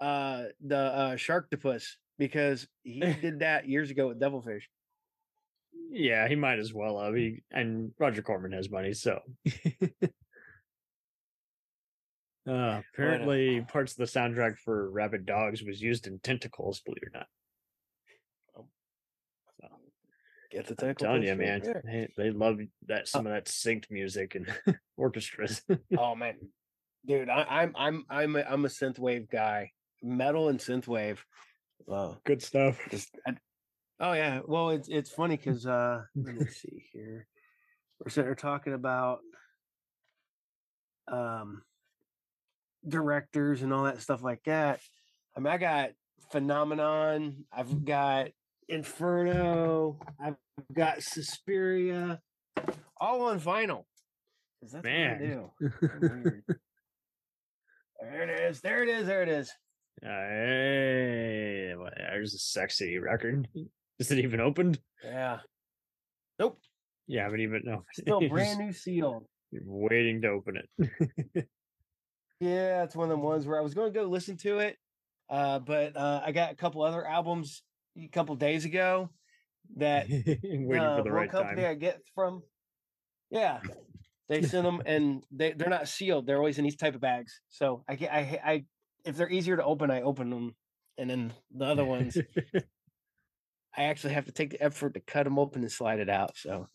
[0.00, 1.84] uh the uh Sharktopus
[2.18, 4.68] because he did that years ago with Devilfish.
[5.90, 7.14] Yeah, he might as well have.
[7.14, 9.20] He and Roger Corman has money, so.
[12.48, 16.80] uh, apparently, parts of the soundtrack for Rabid Dogs was used in Tentacles.
[16.80, 17.26] Believe it or not.
[20.50, 21.06] Get the I'm tentacle.
[21.06, 24.46] telling you, man, they, they love that some of that synced music and
[24.96, 25.62] orchestras.
[25.98, 26.36] oh man,
[27.06, 29.72] dude, I, I'm I'm I'm a, I'm a synthwave guy.
[30.02, 31.18] Metal and synthwave.
[31.86, 32.78] Wow, good stuff.
[32.90, 33.32] Just, I,
[34.00, 37.26] oh yeah, well it's it's funny because uh, let me see here.
[38.00, 39.18] We're sitting here talking about
[41.08, 41.62] um
[42.86, 44.80] directors and all that stuff like that.
[45.36, 45.90] I mean, I got
[46.30, 47.44] Phenomenon.
[47.52, 48.28] I've got
[48.68, 49.98] Inferno.
[50.22, 50.36] I've
[50.72, 52.20] got Suspiria,
[53.00, 53.84] all on vinyl.
[54.82, 55.50] Man.
[55.62, 56.54] what I do.
[58.00, 58.60] There it is.
[58.60, 59.06] There it is.
[59.06, 59.52] There it is.
[60.00, 63.48] Hey, well, there's a sexy record.
[63.98, 64.78] Is it even opened?
[65.04, 65.40] Yeah.
[66.38, 66.60] Nope.
[67.08, 67.84] Yeah, I haven't even no.
[67.92, 69.26] Still brand new seal.
[69.50, 71.48] You're waiting to open it.
[72.38, 74.76] Yeah, it's one of them ones where I was going to go listen to it,
[75.28, 77.62] uh, but uh, I got a couple other albums
[77.98, 79.10] a couple days ago
[79.76, 81.70] that waiting uh, for the right company time.
[81.70, 82.42] I get from.
[83.30, 83.60] Yeah,
[84.28, 86.26] they send them and they they're not sealed.
[86.26, 87.40] They're always in these type of bags.
[87.48, 88.64] So I get I I
[89.04, 90.54] if they're easier to open, I open them,
[90.96, 92.16] and then the other ones
[93.76, 96.36] I actually have to take the effort to cut them open and slide it out.
[96.36, 96.66] So.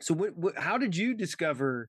[0.00, 1.88] So what, what how did you discover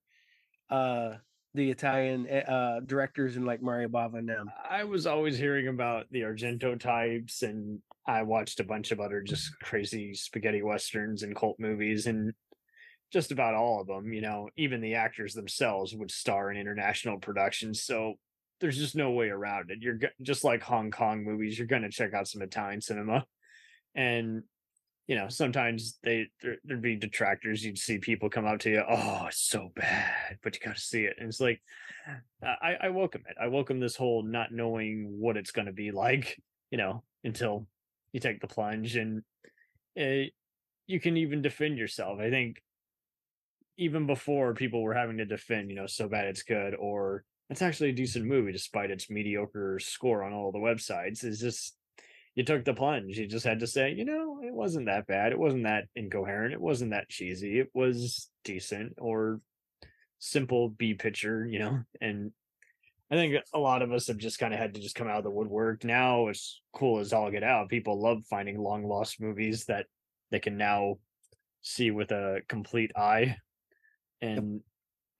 [0.69, 1.15] uh
[1.55, 4.49] the Italian eh, uh directors and like Mario Bava them?
[4.69, 9.21] I was always hearing about the Argento types, and I watched a bunch of other
[9.21, 12.33] just crazy spaghetti westerns and cult movies, and
[13.11, 14.13] just about all of them.
[14.13, 18.15] You know, even the actors themselves would star in international productions, so
[18.61, 19.79] there's just no way around it.
[19.81, 21.57] You're just like Hong Kong movies.
[21.57, 23.25] You're gonna check out some Italian cinema,
[23.95, 24.43] and
[25.07, 27.63] you know sometimes they there, there'd be detractors.
[27.63, 30.81] You'd see people come up to you, "Oh, it's so bad," but you got to
[30.81, 31.61] see it, and it's like
[32.41, 33.35] I, I welcome it.
[33.41, 36.41] I welcome this whole not knowing what it's going to be like,
[36.71, 37.67] you know, until
[38.13, 39.23] you take the plunge and
[39.99, 40.29] uh,
[40.87, 42.19] you can even defend yourself.
[42.19, 42.61] I think
[43.77, 47.61] even before people were having to defend, you know, so bad it's good or it's
[47.61, 51.23] actually a decent movie despite its mediocre score on all the websites.
[51.23, 51.75] Is just
[52.35, 53.17] you took the plunge.
[53.17, 55.31] You just had to say, you know, it wasn't that bad.
[55.31, 56.53] It wasn't that incoherent.
[56.53, 57.59] It wasn't that cheesy.
[57.59, 59.39] It was decent or
[60.19, 62.31] simple B picture, you know, and
[63.11, 65.19] I think a lot of us have just kind of had to just come out
[65.19, 65.83] of the woodwork.
[65.83, 67.69] Now it's cool as all get out.
[67.69, 69.85] People love finding long lost movies that
[70.31, 70.95] they can now
[71.61, 73.37] see with a complete eye.
[74.21, 74.61] And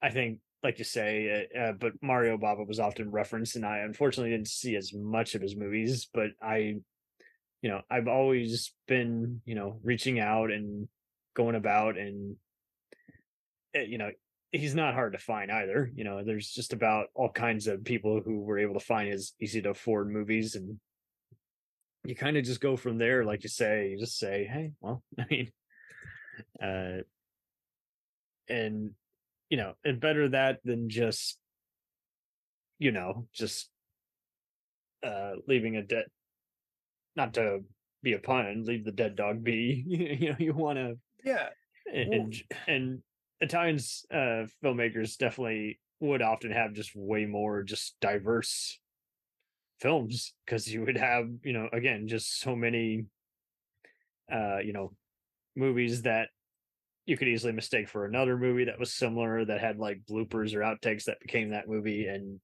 [0.02, 3.78] I think, like you say, uh, uh, but Mario Bava was often referenced, and I
[3.78, 6.76] unfortunately didn't see as much of his movies, but I,
[7.62, 10.88] you know, I've always been, you know, reaching out and
[11.34, 12.36] going about and,
[13.74, 14.10] uh, you know,
[14.52, 15.90] he's not hard to find either.
[15.94, 19.34] You know, there's just about all kinds of people who were able to find his
[19.40, 20.78] easy to afford movies and
[22.04, 25.02] you kind of just go from there, like you say, you just say, Hey, well,
[25.18, 25.50] I mean,
[26.62, 27.02] uh,
[28.48, 28.92] and
[29.50, 31.38] you know, and better that than just,
[32.78, 33.70] you know, just,
[35.04, 36.06] uh, leaving a dead,
[37.16, 37.60] not to
[38.02, 41.48] be a pun, leave the dead dog be, you know, you want to, Yeah.
[41.92, 43.02] and, and and
[43.40, 48.80] Italians uh filmmakers definitely would often have just way more just diverse
[49.80, 53.04] films because you would have you know again just so many
[54.32, 54.92] uh you know
[55.54, 56.28] movies that
[57.04, 60.60] you could easily mistake for another movie that was similar that had like bloopers or
[60.60, 62.40] outtakes that became that movie and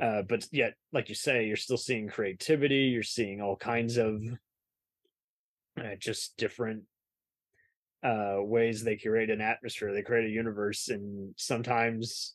[0.00, 4.22] uh but yet like you say you're still seeing creativity you're seeing all kinds of
[5.78, 6.82] uh, just different
[8.02, 12.34] uh ways they create an atmosphere they create a universe and sometimes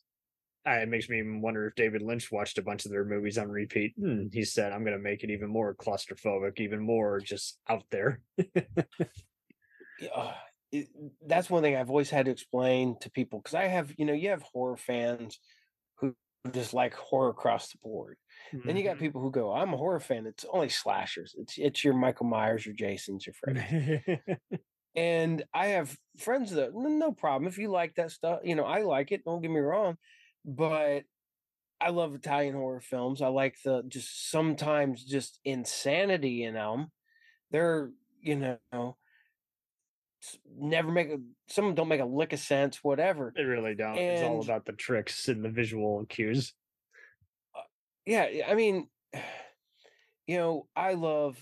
[0.68, 3.48] it makes me even wonder if david lynch watched a bunch of their movies on
[3.48, 7.58] repeat and he said i'm going to make it even more claustrophobic even more just
[7.68, 8.20] out there.
[9.98, 10.34] Yeah, uh,
[10.72, 10.88] it,
[11.26, 14.12] that's one thing I've always had to explain to people because I have, you know,
[14.12, 15.38] you have horror fans
[16.52, 18.16] just like horror across the board.
[18.52, 19.04] Then you got mm-hmm.
[19.04, 20.26] people who go, "I'm a horror fan.
[20.26, 21.34] It's only slashers.
[21.38, 24.20] It's it's your Michael Myers, your Jasons, your Freddy."
[24.94, 28.40] and I have friends that no problem if you like that stuff.
[28.44, 29.24] You know, I like it.
[29.24, 29.96] Don't get me wrong,
[30.44, 31.04] but
[31.80, 33.20] I love Italian horror films.
[33.20, 36.90] I like the just sometimes just insanity in them.
[37.50, 37.90] They're
[38.20, 38.96] you know
[40.58, 42.82] never make a some of them don't make a lick of sense.
[42.82, 43.32] Whatever.
[43.36, 46.52] they really don't it's all about the tricks and the visual cues
[48.04, 48.88] yeah i mean
[50.26, 51.36] you know i love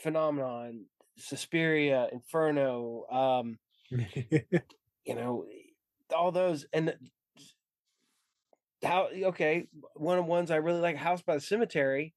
[0.00, 0.86] phenomenon
[1.18, 3.58] Suspiria, Inferno, um,
[3.90, 5.46] you know,
[6.14, 6.94] all those and
[8.82, 12.14] how okay, one of the ones I really like, House by the Cemetery,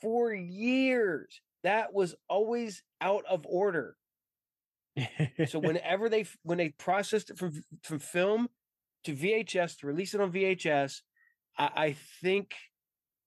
[0.00, 3.96] for years that was always out of order.
[5.46, 8.48] So whenever they when they processed it from from film
[9.04, 11.00] to VHS to release it on VHS,
[11.56, 12.54] I, I think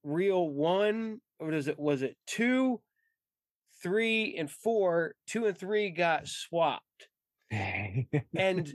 [0.04, 2.82] reel one or was it was it two,
[3.82, 6.84] three, and four, two and three got swapped.
[7.52, 8.74] and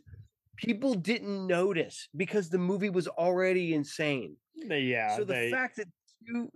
[0.57, 4.37] people didn't notice because the movie was already insane.
[4.55, 5.17] Yeah.
[5.17, 5.89] So the they- fact that
[6.21, 6.51] you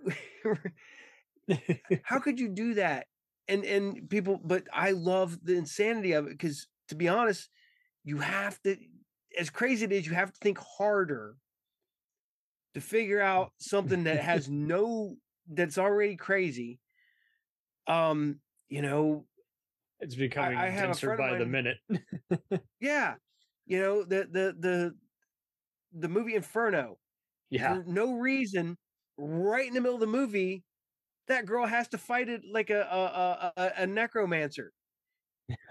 [2.02, 3.06] how could you do that?
[3.50, 7.48] And and people, but I love the insanity of it because to be honest,
[8.04, 8.76] you have to,
[9.38, 11.36] as crazy it is, you have to think harder
[12.74, 15.16] to figure out something that has no
[15.52, 16.78] that's already crazy.
[17.86, 19.26] Um, you know,
[19.98, 21.78] it's becoming I have a denser friend of by the minute.
[22.80, 23.14] yeah,
[23.66, 24.94] you know the the the
[25.92, 26.98] the movie Inferno.
[27.50, 27.74] Yeah.
[27.74, 28.78] for no reason,
[29.18, 30.62] right in the middle of the movie,
[31.30, 34.72] that girl has to fight it like a a, a, a- necromancer.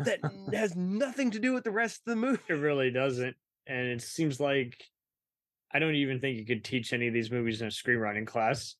[0.03, 0.19] That
[0.53, 2.41] has nothing to do with the rest of the movie.
[2.49, 3.35] It really doesn't.
[3.67, 4.75] And it seems like
[5.71, 8.75] I don't even think you could teach any of these movies in a screenwriting class.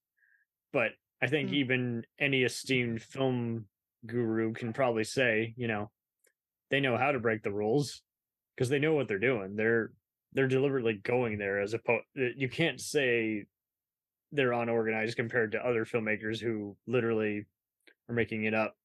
[0.73, 1.53] But I think Mm.
[1.53, 3.65] even any esteemed film
[4.05, 5.91] guru can probably say, you know,
[6.71, 8.01] they know how to break the rules
[8.55, 9.55] because they know what they're doing.
[9.55, 9.91] They're
[10.34, 13.45] they're deliberately going there as opposed you can't say
[14.32, 17.45] they're unorganized compared to other filmmakers who literally
[18.07, 18.75] are making it up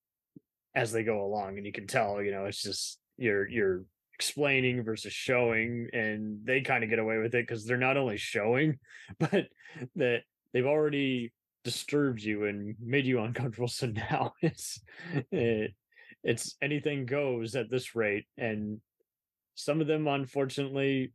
[0.74, 3.84] as they go along and you can tell you know it's just you're you're
[4.14, 8.16] explaining versus showing and they kind of get away with it because they're not only
[8.16, 8.78] showing
[9.18, 9.46] but
[9.96, 10.22] that
[10.52, 11.32] they've already
[11.64, 13.68] disturbed you and made you uncomfortable.
[13.74, 14.80] So now it's
[15.32, 15.74] it,
[16.22, 18.80] it's anything goes at this rate and
[19.56, 21.12] some of them unfortunately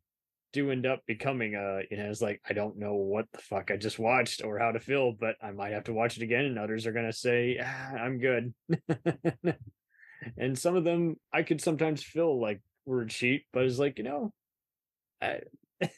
[0.52, 3.72] do end up becoming a you know it's like i don't know what the fuck
[3.72, 6.46] i just watched or how to feel but i might have to watch it again
[6.46, 8.54] and others are going to say ah, i'm good.
[10.38, 14.04] And some of them i could sometimes feel like we're cheap but it's like you
[14.04, 14.34] know
[15.22, 15.42] I,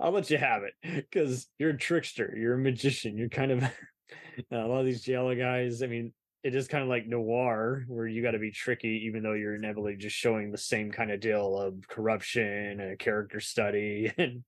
[0.00, 3.62] i'll let you have it because you're a trickster you're a magician you're kind of
[4.50, 6.12] a lot of these giallo guys i mean
[6.42, 9.56] it is kind of like noir where you got to be tricky even though you're
[9.56, 12.46] inevitably just showing the same kind of deal of corruption
[12.80, 14.42] and a character study and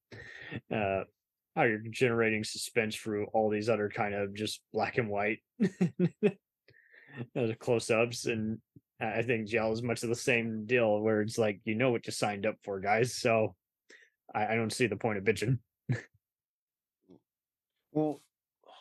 [0.72, 1.03] uh
[1.57, 5.39] how you're generating suspense through all these other kind of just black and white
[7.59, 8.59] close-ups and
[9.01, 12.07] i think gel is much of the same deal where it's like you know what
[12.07, 13.57] you signed up for guys so
[14.34, 15.59] i, I don't see the point of bitching.
[17.93, 18.20] Well,
[18.66, 18.72] oh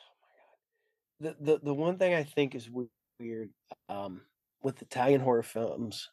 [1.20, 2.90] the the the one thing I think is we-
[3.20, 3.50] weird
[3.90, 4.22] um,
[4.62, 6.10] with Italian horror films,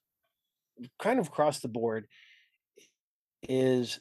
[0.99, 2.07] kind of across the board,
[3.49, 4.01] is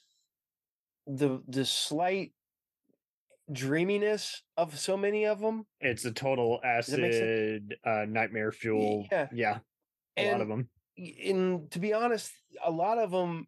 [1.07, 2.31] the the slight
[3.51, 5.65] dreaminess of so many of them.
[5.81, 7.23] it's a total Does that make sense?
[7.23, 9.27] acid uh nightmare fuel Yeah.
[9.33, 9.57] yeah
[10.17, 12.31] a lot of them and to be honest,
[12.63, 13.47] a lot of them,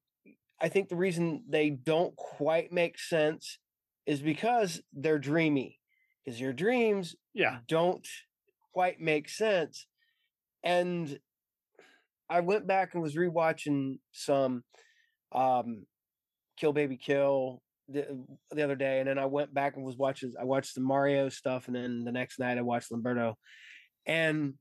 [0.59, 3.59] I think the reason they don't quite make sense
[4.07, 5.79] is because they're dreamy.
[6.25, 8.05] Because your dreams, yeah, don't
[8.75, 9.87] quite make sense.
[10.61, 11.17] And
[12.29, 14.63] I went back and was rewatching some
[15.31, 15.85] um
[16.57, 20.33] Kill Baby Kill the, the other day, and then I went back and was watching.
[20.39, 23.35] I watched the Mario stuff, and then the next night I watched Lamberto,
[24.05, 24.55] and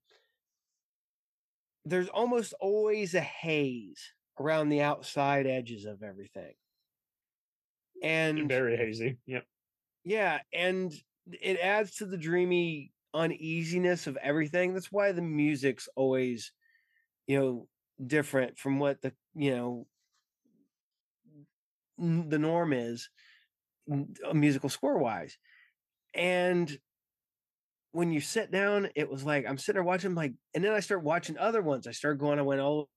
[1.84, 6.54] there's almost always a haze around the outside edges of everything.
[8.02, 9.44] And very hazy yep
[10.04, 10.92] yeah, and
[11.26, 14.74] it adds to the dreamy uneasiness of everything.
[14.74, 16.52] That's why the music's always,
[17.26, 17.68] you know,
[18.04, 19.86] different from what the you know
[21.98, 23.08] the norm is,
[23.90, 25.38] uh, musical score wise.
[26.14, 26.76] And
[27.92, 30.80] when you sit down, it was like I'm sitting there watching like, and then I
[30.80, 31.86] start watching other ones.
[31.86, 32.38] I start going.
[32.38, 32.88] I went all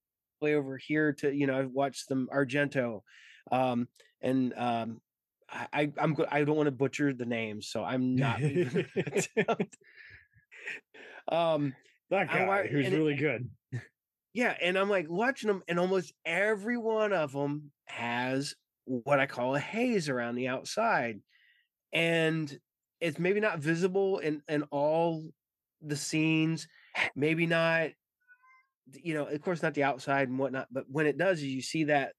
[0.42, 3.02] the way over here to you know I watched them Argento,
[3.52, 3.88] um,
[4.22, 5.02] and um,
[5.50, 8.40] I, I'm I don't want to butcher the names, so I'm not.
[10.68, 11.30] even gonna attempt.
[11.32, 11.76] um,
[12.10, 13.50] that I guy who's and it- really good
[14.34, 18.56] yeah, and I'm like watching them, and almost every one of them has
[18.86, 21.22] what I call a haze around the outside,
[21.94, 22.60] and
[23.02, 25.32] it's maybe not visible in in all
[25.82, 26.68] the scenes,
[27.16, 27.92] maybe not,
[28.94, 31.86] you know, of course not the outside and whatnot, but when it does, you see
[31.86, 32.14] that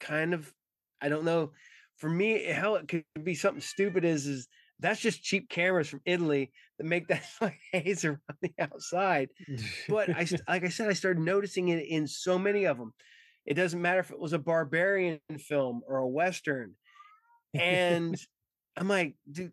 [0.00, 0.54] kind of,
[1.00, 1.52] I don't know.
[1.96, 4.48] For me, how it could be something stupid is is
[4.80, 9.30] that's just cheap cameras from Italy that make that like haze around the outside.
[9.88, 12.92] But I, like I said, I started noticing it in so many of them.
[13.46, 16.74] It doesn't matter if it was a barbarian film or a western,
[17.52, 18.18] and
[18.76, 19.52] I'm like, dude,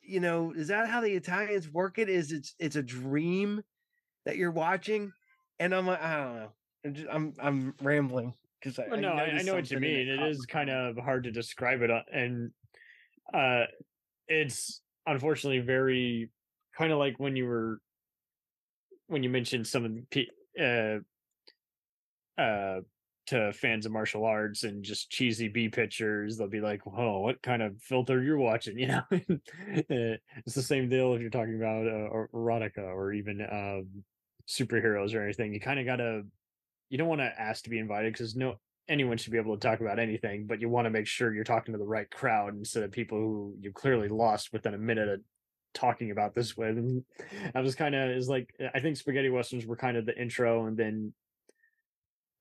[0.00, 2.08] you know, is that how the Italians work it?
[2.08, 3.62] Is it's it's a dream
[4.24, 5.12] that you're watching?
[5.60, 6.52] And I'm like, I don't know.
[6.84, 10.08] I'm just, I'm, I'm rambling because I, Well, no, I, I know what you mean.
[10.08, 12.50] It caught kind of hard to describe it, uh, and
[13.34, 13.64] uh,
[14.28, 16.30] it's unfortunately very
[16.76, 17.80] kind of like when you were
[19.06, 21.02] when you mentioned some of the
[22.38, 22.80] uh, uh,
[23.26, 26.36] to fans of martial arts and just cheesy B pictures.
[26.38, 30.16] They'll be like, "Whoa, what kind of filter you're watching?" You know, Uh,
[30.46, 34.04] it's the same deal if you're talking about uh, er- erotica or even um,
[34.48, 35.52] superheroes or anything.
[35.52, 36.22] You kind of gotta
[36.90, 39.66] you don't want to ask to be invited because no anyone should be able to
[39.68, 42.54] talk about anything, but you want to make sure you're talking to the right crowd
[42.56, 45.20] instead of people who you clearly lost within a minute of
[45.74, 46.78] talking about this with.
[46.78, 47.04] And
[47.54, 50.66] I was kind of is like I think spaghetti westerns were kind of the intro,
[50.66, 51.12] and then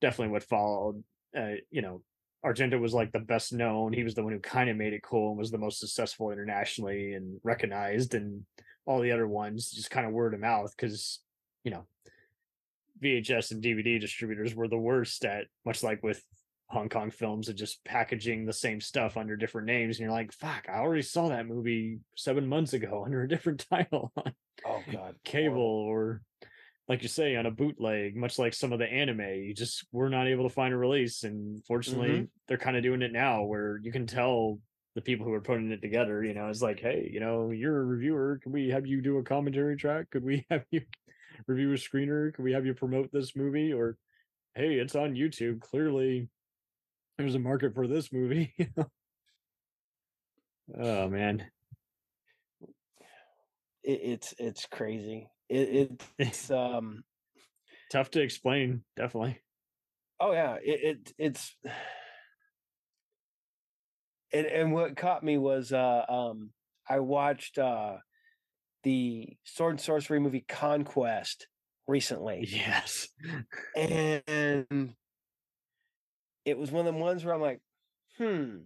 [0.02, 1.04] definitely what followed.
[1.38, 2.02] Uh, you know,
[2.46, 3.92] Argento was like the best known.
[3.92, 6.32] He was the one who kind of made it cool and was the most successful
[6.32, 8.46] internationally and recognized, and
[8.86, 11.20] all the other ones just kind of word of mouth because
[11.66, 11.86] you know
[13.04, 16.24] VHS and DVD distributors were the worst at, much like with
[16.70, 19.98] Hong Kong films, of just packaging the same stuff under different names.
[19.98, 23.66] And you're like, fuck, I already saw that movie seven months ago under a different
[23.70, 24.34] title on
[24.66, 26.22] Oh god, cable or,
[26.90, 29.22] like you say, on a bootleg, much like some of the anime.
[29.22, 31.24] You just were not able to find a release.
[31.24, 32.30] And fortunately, Mhm.
[32.48, 34.60] they're kind of doing it now where you can tell
[34.96, 37.82] the people who are putting it together, you know, it's like, hey, you know, you're
[37.82, 38.40] a reviewer.
[38.42, 40.10] Could we have you do a commentary track?
[40.10, 40.82] Could we have you
[41.46, 42.34] review a screener?
[42.34, 43.72] Could we have you promote this movie?
[43.74, 43.98] Or
[44.56, 45.62] hey, it's on YouTube.
[45.62, 46.30] Clearly,
[47.18, 48.54] there's a market for this movie.
[50.80, 51.46] oh man,
[53.84, 55.30] it, it's it's crazy.
[55.50, 57.04] It, it's um
[57.92, 58.84] tough to explain.
[58.96, 59.40] Definitely.
[60.20, 61.56] oh yeah it, it it's
[64.34, 66.52] and and what caught me was uh um
[66.90, 67.96] I watched uh
[68.84, 71.48] the sword and sorcery movie Conquest
[71.88, 72.48] recently.
[72.48, 73.08] Yes.
[73.76, 74.94] And
[76.48, 77.60] it was one of the ones where I'm like,
[78.18, 78.60] hmm.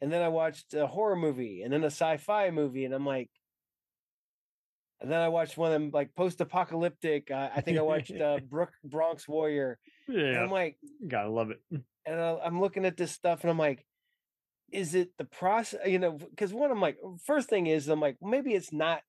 [0.00, 3.30] And then I watched a horror movie and then a sci-fi movie, and I'm like,
[5.00, 7.30] and then I watched one of them like post-apocalyptic.
[7.30, 9.78] Uh, I think I watched uh, Brook Bronx Warrior.
[10.08, 10.42] And Yeah.
[10.42, 11.60] I'm like, Gotta love it.
[12.06, 13.84] and I, I'm looking at this stuff, and I'm like,
[14.72, 15.80] is it the process?
[15.86, 19.02] You know, because one, I'm like, first thing is, I'm like, maybe it's not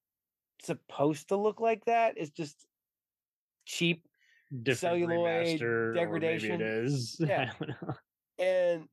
[0.61, 2.15] supposed to look like that.
[2.17, 2.65] It's just
[3.65, 4.03] cheap
[4.49, 5.59] Different celluloid
[5.95, 6.61] degradation.
[6.61, 7.17] It is.
[7.27, 7.51] Yeah.
[8.39, 8.73] I don't know.
[8.79, 8.83] and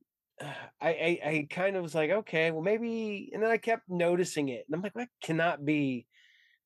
[0.41, 3.83] uh, I, I I kind of was like, okay, well maybe, and then I kept
[3.89, 6.05] noticing it, and I'm like, that cannot be,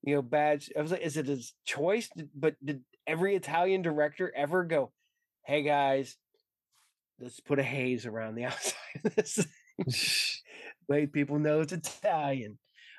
[0.01, 0.63] you know, bad.
[0.77, 2.09] I was like, is it his choice?
[2.35, 4.91] But did every Italian director ever go,
[5.45, 6.15] hey guys,
[7.19, 8.75] let's put a haze around the outside
[9.05, 9.45] of this,
[10.87, 12.57] way people know it's Italian.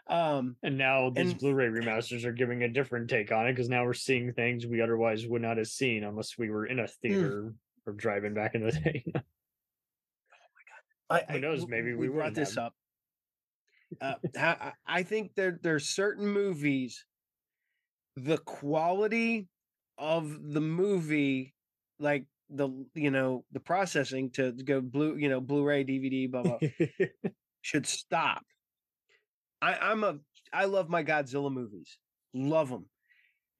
[0.09, 3.69] Um, And now these And- Blu-ray remasters are giving a different take on it because
[3.69, 6.89] now we're seeing things we otherwise would not have seen unless we were in a
[6.89, 7.55] theater
[7.87, 9.05] or driving back in the day.
[11.11, 12.75] I, Who knows, maybe we, we brought this up.
[14.01, 17.05] Uh, I, I I think there there's certain movies,
[18.17, 19.49] the quality
[19.99, 21.55] of the movie,
[21.99, 26.59] like the you know the processing to go blue you know Blu-ray DVD blah blah
[27.63, 28.45] should stop.
[29.61, 30.19] I, I'm a
[30.53, 31.99] I love my Godzilla movies,
[32.33, 32.89] love them.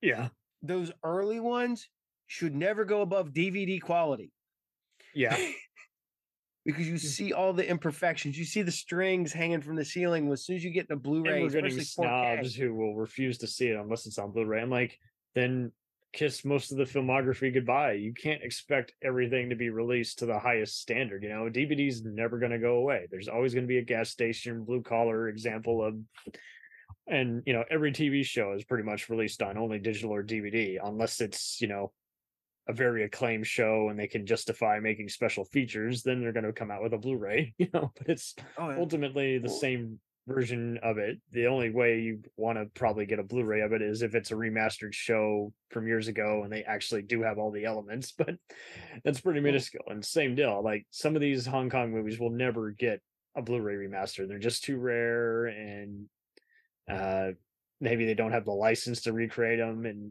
[0.01, 0.29] yeah,
[0.63, 1.89] Those early ones
[2.27, 4.33] should never go above DVD quality
[5.15, 5.37] yeah,
[6.73, 7.01] because you mm.
[7.01, 8.39] see all the imperfections.
[8.39, 10.31] You see the strings hanging from the ceiling.
[10.31, 12.37] As soon as you get in the Blu-ray, and we're getting especially 4K.
[12.37, 14.61] snobs who will refuse to see it unless it's on Blu-ray.
[14.61, 14.99] I'm like,
[15.35, 15.73] then
[16.13, 17.93] kiss most of the filmography goodbye.
[17.93, 21.23] You can't expect everything to be released to the highest standard.
[21.23, 23.07] You know, DVD's never going to go away.
[23.11, 25.95] There's always going to be a gas station blue collar example of,
[27.07, 30.79] and you know, every TV show is pretty much released on only digital or DVD,
[30.83, 31.93] unless it's you know
[32.69, 36.03] a very acclaimed show and they can justify making special features.
[36.03, 37.55] Then they're going to come out with a Blu-ray.
[37.59, 38.77] You know, but it's Oh, yeah.
[38.79, 39.99] ultimately the same
[40.29, 41.19] version of it.
[41.33, 44.31] The only way you want to probably get a Blu-ray of it is if it's
[44.31, 48.35] a remastered show from years ago and they actually do have all the elements, but
[49.05, 49.85] that's pretty minuscule.
[49.89, 53.01] And same deal, like some of these Hong Kong movies will never get
[53.35, 54.29] a Blu-ray remaster.
[54.29, 56.07] They're just too rare and
[56.89, 57.31] uh
[57.81, 60.11] maybe they don't have the license to recreate them and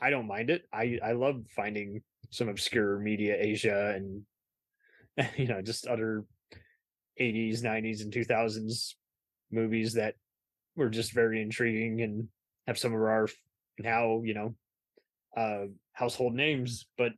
[0.00, 0.62] I don't mind it.
[0.72, 4.22] I I love finding some obscure media Asia and
[5.36, 6.24] you know just other
[7.20, 8.94] 80s 90s and 2000s
[9.52, 10.14] movies that
[10.74, 12.28] were just very intriguing and
[12.66, 13.28] have some of our
[13.78, 14.54] now you know
[15.36, 17.12] uh household names but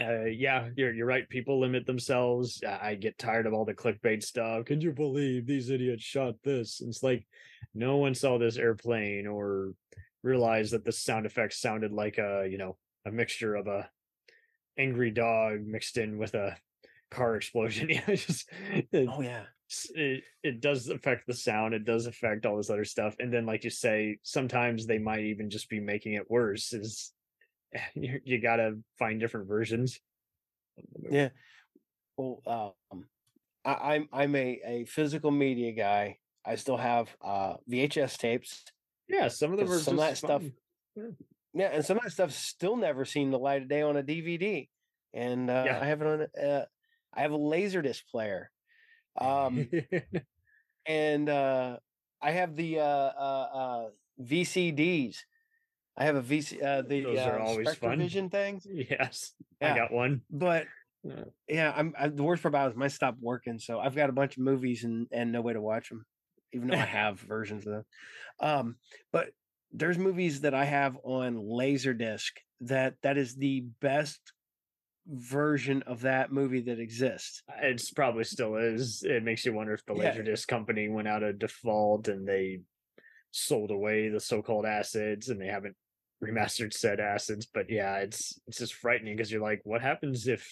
[0.00, 2.62] uh yeah you're you're right people limit themselves.
[2.66, 4.64] I get tired of all the clickbait stuff.
[4.64, 6.80] Could you believe these idiots shot this?
[6.80, 7.26] And it's like
[7.74, 9.74] no one saw this airplane or
[10.22, 13.88] realized that the sound effects sounded like a you know a mixture of a
[14.78, 16.56] angry dog mixed in with a
[17.10, 18.48] car explosion yeah just
[18.92, 19.42] it, Oh yeah.
[19.94, 23.46] it, it does affect the sound it does affect all this other stuff and then
[23.46, 27.12] like you say sometimes they might even just be making it worse is
[27.94, 29.98] you, you gotta find different versions
[31.10, 31.28] Yeah.
[32.16, 33.04] Well, um,
[33.64, 36.18] I, I'm I'm a, a physical media guy.
[36.44, 38.64] I still have uh, VHS tapes.
[39.10, 40.42] Yeah some of them are some of that just stuff.
[40.96, 41.04] Yeah.
[41.52, 44.02] Yeah, and some of that stuff's still never seen the light of day on a
[44.04, 44.68] DVD.
[45.12, 45.80] And uh, Yeah.
[45.80, 46.20] I have it on.
[46.40, 46.64] Uh,
[47.12, 48.52] I have a laserdisc player.
[49.20, 49.68] Um,
[50.86, 51.78] and uh,
[52.22, 53.88] I have the uh, uh, uh,
[54.22, 55.16] VCDs.
[55.96, 56.62] I have a VC.
[56.62, 57.98] Uh, the Those are uh, always fun.
[57.98, 58.64] Spectrovision things.
[58.70, 59.74] yes Yeah.
[59.74, 60.66] i got one But
[61.02, 61.24] Yeah.
[61.48, 64.08] yeah, I'm I, the worst part about it is mine stopped working, so I've got
[64.08, 66.06] a bunch of movies and and no way to watch them,
[66.52, 67.84] even though I have versions of them.
[68.40, 68.76] Um,
[69.12, 69.30] but
[69.72, 72.32] there's movies that I have on Laserdisc
[72.62, 74.20] that that is the best
[75.06, 77.42] version of that movie that exists.
[77.62, 80.14] it's probably still is it makes you wonder if the Yeah.
[80.14, 82.60] laserdisc company went out of default and they
[83.32, 85.74] sold away the so-called acids and they haven't
[86.22, 90.46] remastered said acids but yeah it's it's just frightening because you're like what happens if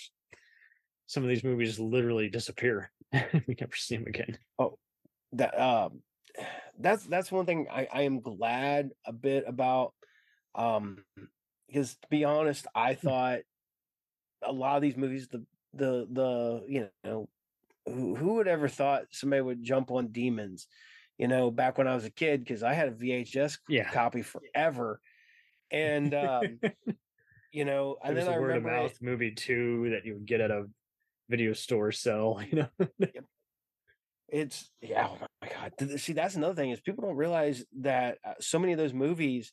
[1.06, 4.38] some of these movies literally disappear we never see them again
[5.32, 6.02] that um
[6.78, 9.92] that's that's one thing I, I am glad a bit about
[10.54, 11.04] um
[11.66, 13.40] because to be honest i thought
[14.42, 17.28] a lot of these movies the the the you know
[17.86, 20.68] who, who would ever thought somebody would jump on demons
[21.18, 23.90] you know back when i was a kid because i had a vhs yeah.
[23.90, 25.00] copy forever.
[25.70, 26.60] And um
[27.52, 30.26] you know and there's then a i word of mouth movie too that you would
[30.26, 30.64] get at a
[31.28, 32.88] video store sell you know
[34.28, 35.08] It's yeah.
[35.10, 35.98] Oh my god.
[36.00, 39.52] See, that's another thing is people don't realize that uh, so many of those movies.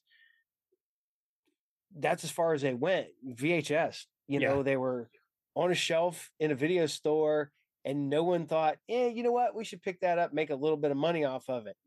[1.98, 3.08] That's as far as they went.
[3.26, 4.06] VHS.
[4.28, 4.50] You Yeah.
[4.50, 5.10] know, they were
[5.56, 7.52] on a shelf in a video store,
[7.86, 9.56] and no one thought, "Eh, you know what?
[9.56, 11.78] We should pick that up, make a little bit of money off of it."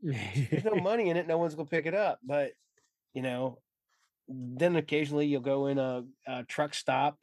[0.51, 1.27] There's no money in it.
[1.27, 2.21] No one's gonna pick it up.
[2.23, 2.53] But
[3.13, 3.59] you know,
[4.29, 7.23] then occasionally you'll go in a, a truck stop,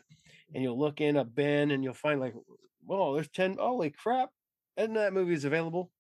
[0.54, 2.36] and you'll look in a bin, and you'll find like,
[2.86, 3.58] "Whoa, there's ten.
[3.58, 4.30] Holy crap!"
[4.78, 5.92] And that movie is available.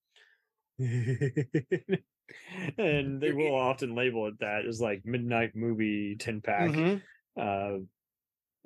[0.79, 2.01] and
[3.21, 7.01] they will often label it that as like midnight movie 10 pack Mhm.
[7.39, 7.77] uh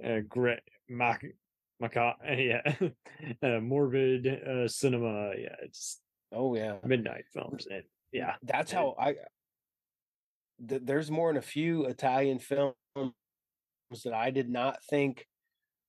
[0.04, 1.24] uh great mac
[1.82, 2.62] maca yeah
[3.44, 6.00] uh, morbid uh cinema yeah it's
[6.32, 9.16] Oh yeah, midnight films and yeah that's and- how I.
[10.68, 12.76] Th- there's more than a few Italian films
[14.04, 15.26] that I did not think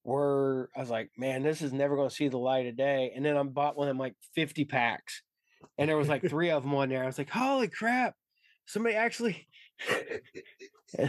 [0.03, 0.69] were.
[0.75, 3.11] I was like, man, this is never going to see the light of day.
[3.15, 5.21] And then I bought one of them like 50 packs,
[5.77, 7.03] and there was like three of them on there.
[7.03, 8.15] I was like, holy crap!
[8.65, 9.47] Somebody actually.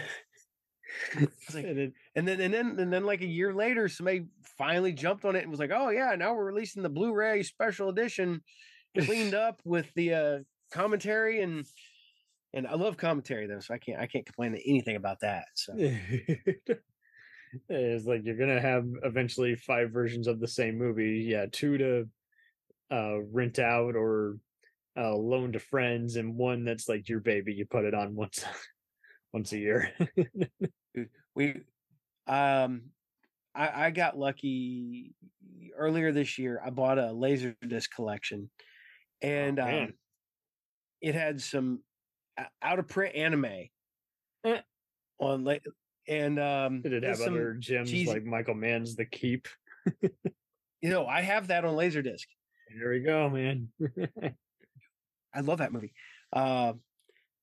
[1.55, 4.27] Like- and it- and then and then and then like a year later, somebody
[4.59, 7.89] finally jumped on it and was like, "Oh yeah, now we're releasing the Blu-ray special
[7.89, 8.43] edition,
[8.99, 10.39] cleaned up with the uh,
[10.71, 11.65] commentary and
[12.53, 15.47] and I love commentary though, so I can't I can't complain to anything about that.
[15.55, 15.73] So
[17.69, 22.09] it's like you're gonna have eventually five versions of the same movie yeah two to
[22.91, 24.39] uh rent out or
[24.97, 28.45] uh loan to friends and one that's like your baby you put it on once
[29.33, 29.93] once a year
[31.35, 31.63] we
[32.27, 32.91] um
[33.55, 35.15] I, I got lucky
[35.77, 36.59] earlier this year.
[36.65, 38.51] I bought a laser disc collection,
[39.21, 39.95] and Oh, um,
[41.03, 41.83] it had some
[42.63, 43.69] out of print anime
[44.45, 44.63] Eh.
[45.19, 45.45] on
[46.09, 49.49] and um did it have some other gems cheesy- like michael mann's the keep?
[50.83, 52.27] You know i have that on laserdisc.
[52.77, 53.69] There we go man.
[55.35, 55.93] I love that movie.
[56.33, 56.73] Uh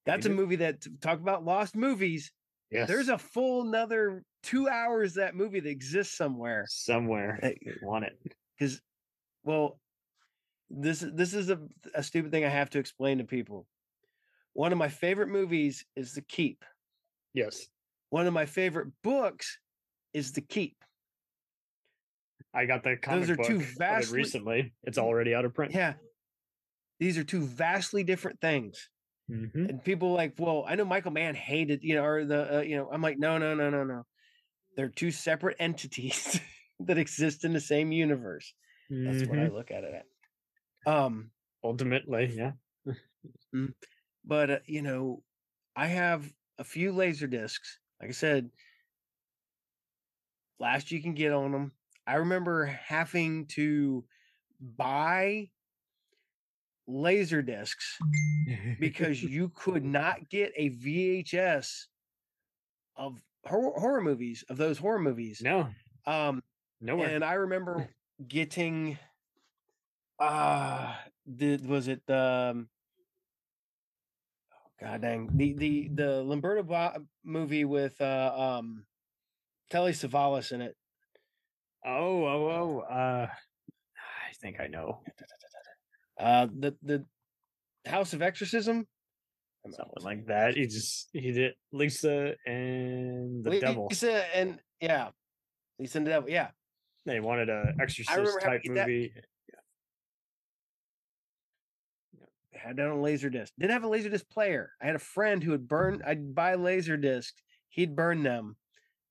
[0.06, 2.32] that's a movie that talk about lost movies.
[2.70, 2.88] Yes.
[2.88, 6.66] there's a full another two hours that movie that exists somewhere.
[6.68, 7.40] Somewhere.
[7.42, 8.20] Hey, want it.
[8.58, 8.82] Because
[9.44, 9.80] well
[10.70, 11.60] this this is a,
[11.96, 13.66] a stupid thing i have to explain to people.
[14.52, 16.66] One of my favorite movies is the keep.
[17.34, 17.70] Yes
[18.10, 19.60] one of my favorite books
[20.14, 20.76] is the keep.
[22.54, 24.74] I got the comic are book two vastly- recently.
[24.84, 25.74] It's already out of print.
[25.74, 25.94] Yeah.
[27.00, 28.90] These are two vastly different things.
[29.32, 29.70] Mhm.
[29.70, 32.76] and people like well i know michael mann hated you know or the uh, you
[32.76, 34.04] know i'm like no no no no no.
[34.76, 36.40] They're two separate entities
[36.80, 38.52] that exist in the same universe.
[38.90, 39.54] That's what i Mhm.
[39.54, 40.92] look at it at.
[40.92, 41.30] Um
[41.64, 42.54] ultimately yeah.
[44.26, 45.22] But uh, you know,
[45.76, 47.78] I have a few laser discs.
[48.02, 48.50] Like I said,
[50.60, 51.72] last you can get on them.
[52.08, 54.04] I remember having to
[54.62, 55.50] buy
[56.88, 57.98] laser discs
[58.80, 61.86] because you could not get a VHS
[62.96, 65.42] of horror, horror movies of those horror movies.
[65.44, 65.70] No,
[66.06, 66.42] um,
[66.82, 67.10] nowhere.
[67.10, 67.90] And I remember
[68.28, 68.98] getting,
[70.20, 70.94] uh,
[71.36, 72.70] did was it the um,
[74.82, 78.86] God dang the the the Lamberto Ba- movie with uh um
[79.70, 80.76] Telly Savalas in it.
[81.86, 82.80] Oh, oh, oh.
[82.94, 85.00] Uh, I think I know.
[86.20, 87.06] Uh, the the
[87.86, 88.86] House of Exorcism.
[89.70, 90.56] Something like that.
[90.56, 93.88] He just he did Lisa and the devil.
[93.90, 95.10] Lisa and yeah,
[95.78, 96.30] Lisa and the devil.
[96.30, 96.50] Yeah,
[97.06, 98.76] They wanted a exorcist type movie.
[98.76, 99.14] that- movie.
[102.60, 103.52] Had that on laserdisc.
[103.58, 104.72] Didn't have a laserdisc player.
[104.82, 106.02] I had a friend who would burn.
[106.06, 107.32] I'd buy laserdisc.
[107.70, 108.56] He'd burn them,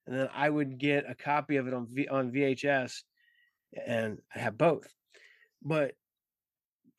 [0.06, 3.02] and then I would get a copy of it on v, on VHS,
[3.86, 4.92] and I have both.
[5.62, 5.94] But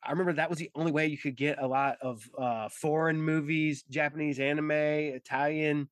[0.02, 3.20] I remember that was the only way you could get a lot of uh, foreign
[3.20, 5.88] movies, Japanese anime, Italian,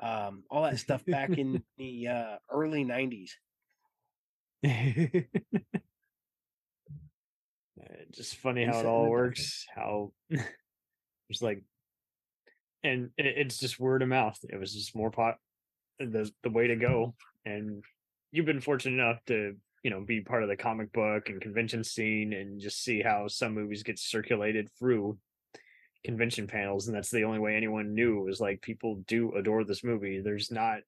[0.00, 3.30] um, all that stuff back in the uh, early '90s.
[8.12, 9.10] Just funny how it all and the devil.
[9.10, 9.66] works.
[9.74, 11.62] How it's like,
[12.82, 14.38] and it, it's just word of mouth.
[14.48, 15.36] It was just more pot
[15.98, 17.14] the the way to go.
[17.44, 17.84] And
[18.32, 21.84] you've been fortunate enough to you know be part of the comic book and convention
[21.84, 25.16] scene and just see how some movies get circulated through
[26.04, 29.84] convention panels and that's the only way anyone knew was like people do adore this
[29.84, 30.78] movie there's not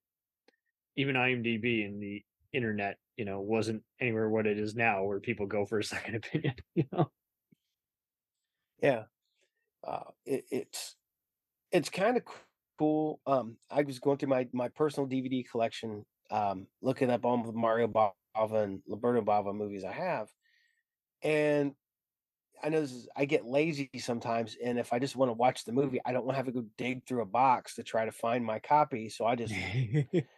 [0.97, 2.23] even imdb and the
[2.53, 6.15] internet you know wasn't anywhere what it is now where people go for a second
[6.17, 7.11] opinion you know?
[8.83, 9.05] Yeah.
[9.87, 10.97] Uh it, it's
[11.73, 12.25] it's kind of
[12.79, 17.43] cool um i was going through my my personal dvd collection um looking up all
[17.43, 18.13] the mario bava
[18.65, 20.29] and roberto bava movies i have
[21.23, 21.75] and
[22.63, 25.65] i know this is, i get lazy sometimes and if i just want to watch
[25.65, 28.05] the movie i don't want to have to go dig through a box to try
[28.05, 29.55] to find my copy so i just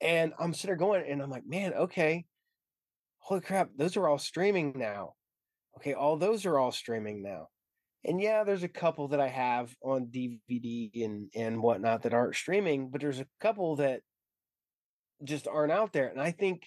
[0.00, 2.24] and i'm sitting there going and i'm like man okay.
[3.18, 5.14] Holy crap those are all streaming now.
[5.76, 7.48] Okay all those are all streaming now.
[8.04, 12.34] And yeah there's a couple that i have on dvd and and whatnot that aren't
[12.34, 14.00] streaming but there's a couple that
[15.22, 16.62] just aren't out there and i think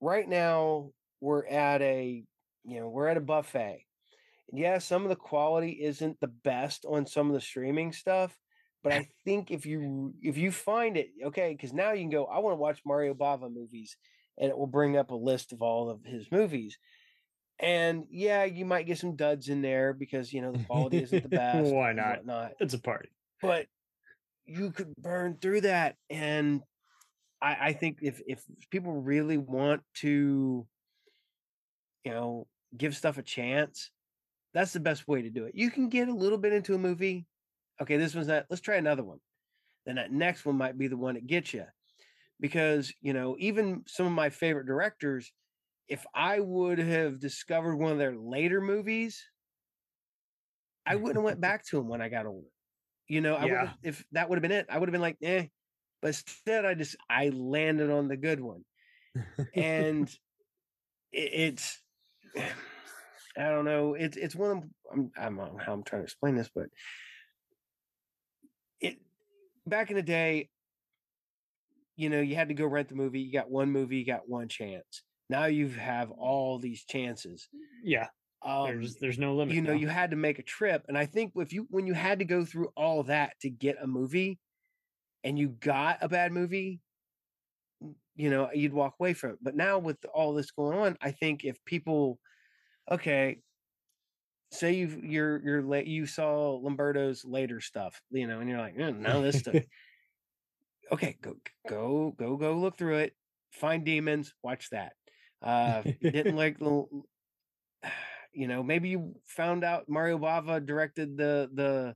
[0.00, 2.22] right now we're at a
[2.64, 3.84] you know we're at a buffet.
[4.50, 8.36] And yeah some of the quality isn't the best on some of the streaming stuff
[8.88, 12.24] but i think if you if you find it okay because now you can go
[12.26, 13.96] i want to watch mario bava movies
[14.38, 16.78] and it will bring up a list of all of his movies.
[17.60, 21.24] And yeah you might get some duds in there because you know the quality isn't
[21.24, 22.52] the best why and not?
[22.60, 23.08] it's a party.
[23.42, 23.66] But
[24.46, 26.62] you could burn through that and
[27.42, 30.66] I, I think if if people really want to
[32.04, 33.90] you know give stuff a chance
[34.54, 35.54] that's the best way to do it.
[35.54, 37.26] You can get a little bit into a movie
[37.80, 39.18] okay this one's not let's try another one
[39.86, 41.64] then that next one might be the one that gets you
[42.40, 45.32] because you know even some of my favorite directors
[45.88, 49.24] if i would have discovered one of their later movies
[50.86, 52.48] i wouldn't have went back to them when i got older
[53.08, 53.72] you know, I would Yeah.
[53.82, 55.46] if that would have been it, I would have been like, eh.
[56.00, 58.64] But instead, I just I landed on the good one,
[59.54, 60.08] and
[61.10, 61.82] it, it's
[62.36, 63.94] I don't know.
[63.94, 64.74] It's it's one of them.
[64.92, 66.68] I'm I don't know how I'm trying to explain this, but
[69.68, 70.48] back in the day,
[71.96, 73.20] you know, you had to go rent the movie.
[73.20, 75.02] You got one movie, you got one chance.
[75.30, 77.48] Now you have all these chances.
[77.82, 78.08] yeah
[78.42, 79.78] Um, there's there's no limit you know now.
[79.78, 82.24] you had to make a trip and i think if you when you had to
[82.24, 84.38] go through all that to get a movie
[85.24, 86.80] and you got a bad movie
[88.14, 91.10] you know you'd walk away from it but now with all this going on i
[91.10, 92.18] think if people
[92.90, 93.42] okay
[94.50, 98.74] say you you're you're late you saw Lamberto's later stuff you know and you're like
[98.78, 99.56] "Eh, now this stuff
[100.92, 101.36] okay go
[101.68, 103.14] go go go look through it
[103.52, 104.94] find demons watch that.
[105.42, 106.84] Uh didn't like the
[108.32, 111.94] you know maybe you found out mario bava directed the the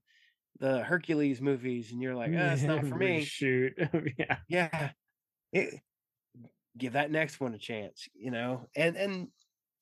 [0.61, 3.25] the hercules movies and you're like oh, that's not for me.
[3.25, 3.73] shoot
[4.19, 4.39] yeah.
[4.49, 4.91] Yeah
[5.53, 5.81] it,
[6.79, 9.29] give that next one a chance you know and and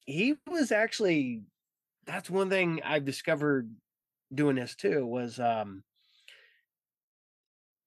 [0.07, 1.43] he was actually
[2.11, 3.71] that's one thing i've discovered
[4.35, 5.83] doing this too was um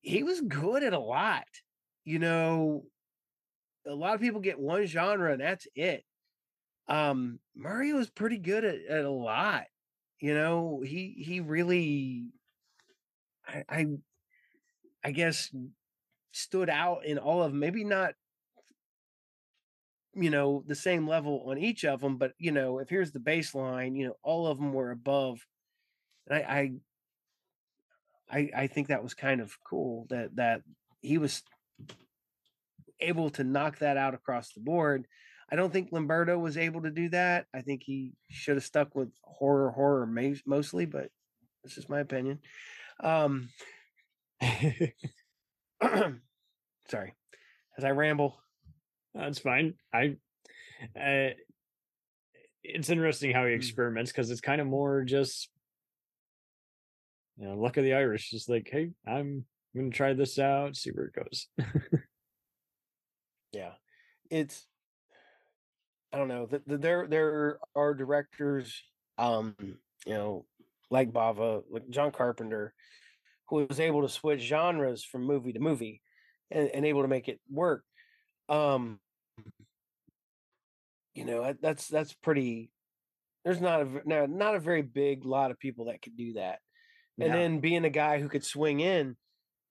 [0.01, 1.45] he was good at a lot
[2.05, 2.85] you know
[3.87, 6.03] a lot of people get one genre and that's it
[6.87, 9.65] um mario was pretty good at, at a lot
[10.19, 12.31] You know, he he really,
[13.45, 13.87] I I,
[15.03, 15.51] I guess,
[16.31, 17.53] stood out in all of.
[17.53, 18.13] Maybe not,
[20.15, 23.19] you know, the same level on each of them, but you know, if here's the
[23.19, 25.45] baseline, you know, all of them were above.
[26.27, 26.71] And I I
[28.31, 30.61] I, I think that was kind of cool that that
[31.01, 31.43] he was
[32.99, 35.07] able to knock that out across the board.
[35.51, 37.45] I don't think Lamberto was able to do that.
[37.53, 40.07] I think he should have stuck with horror, horror
[40.45, 41.09] mostly, but
[41.63, 42.39] this is my opinion.
[42.99, 43.49] Um,
[46.89, 47.13] sorry,
[47.77, 48.42] as I ramble.
[49.13, 49.75] That's fine.
[49.93, 50.17] I,
[50.99, 51.31] uh,
[52.63, 55.49] it's interesting how he experiments because it's kind of more just,
[57.37, 58.29] you know, luck of the Irish.
[58.29, 59.45] Just like, hey, I'm,
[59.75, 61.47] I'm gonna try this out, see where it goes.
[63.51, 63.73] Yeah,
[64.31, 64.65] it's
[66.11, 66.45] I don't know.
[66.45, 68.83] th- th- There there are directors,
[69.17, 69.55] um,
[70.05, 70.45] you know,
[70.89, 72.73] like Bava, like John Carpenter,
[73.49, 76.01] who was able to switch genres from movie to movie,
[76.51, 77.83] and, and able to make it work.
[78.49, 78.99] Um,
[81.13, 82.71] you know, that's that's pretty.
[83.45, 86.59] There's not a no, not a very big lot of people that could do that,
[87.19, 87.37] and No.
[87.37, 89.17] then being a guy who could swing in,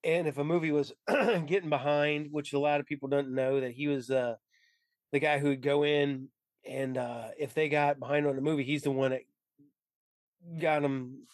[0.05, 3.73] and if a movie was getting behind, which a lot of people don't know, that
[3.73, 4.37] he was uh
[5.13, 6.29] the guy who would go in
[6.67, 9.23] and uh if they got behind on the movie, he's the one that
[10.61, 11.27] got them.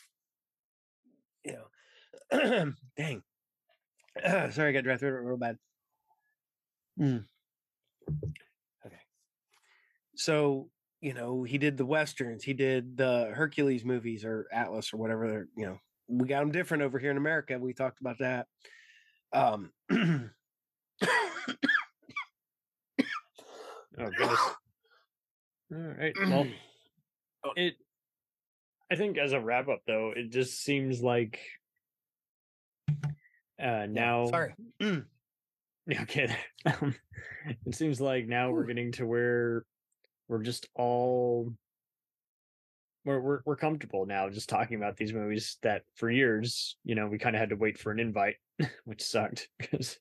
[1.44, 1.52] You
[2.32, 3.22] know, dang.
[4.52, 5.58] Sorry, I got dry throat real bad.
[6.98, 7.24] Mm.
[8.86, 8.96] Okay.
[10.16, 10.68] So
[11.00, 15.28] you know he did the westerns, he did the Hercules movies or Atlas or whatever.
[15.28, 15.78] They're, you know,
[16.08, 17.58] we got them different over here in America.
[17.58, 18.46] We talked about that.
[19.32, 19.72] Um.
[24.00, 24.40] Oh goodness.
[25.72, 26.14] All right.
[26.28, 26.46] Well,
[27.56, 27.74] it.
[28.90, 31.40] I think as a wrap up, though, it just seems like.
[33.60, 34.26] Uh, now.
[34.28, 34.54] sorry.
[35.90, 36.34] Okay.
[36.66, 36.94] Um,
[37.64, 39.64] it seems like now we're getting to where
[40.28, 41.54] we're just all.
[43.04, 47.06] We're, we're we're comfortable now just talking about these movies that for years you know
[47.06, 48.36] we kind of had to wait for an invite
[48.84, 49.98] which sucked because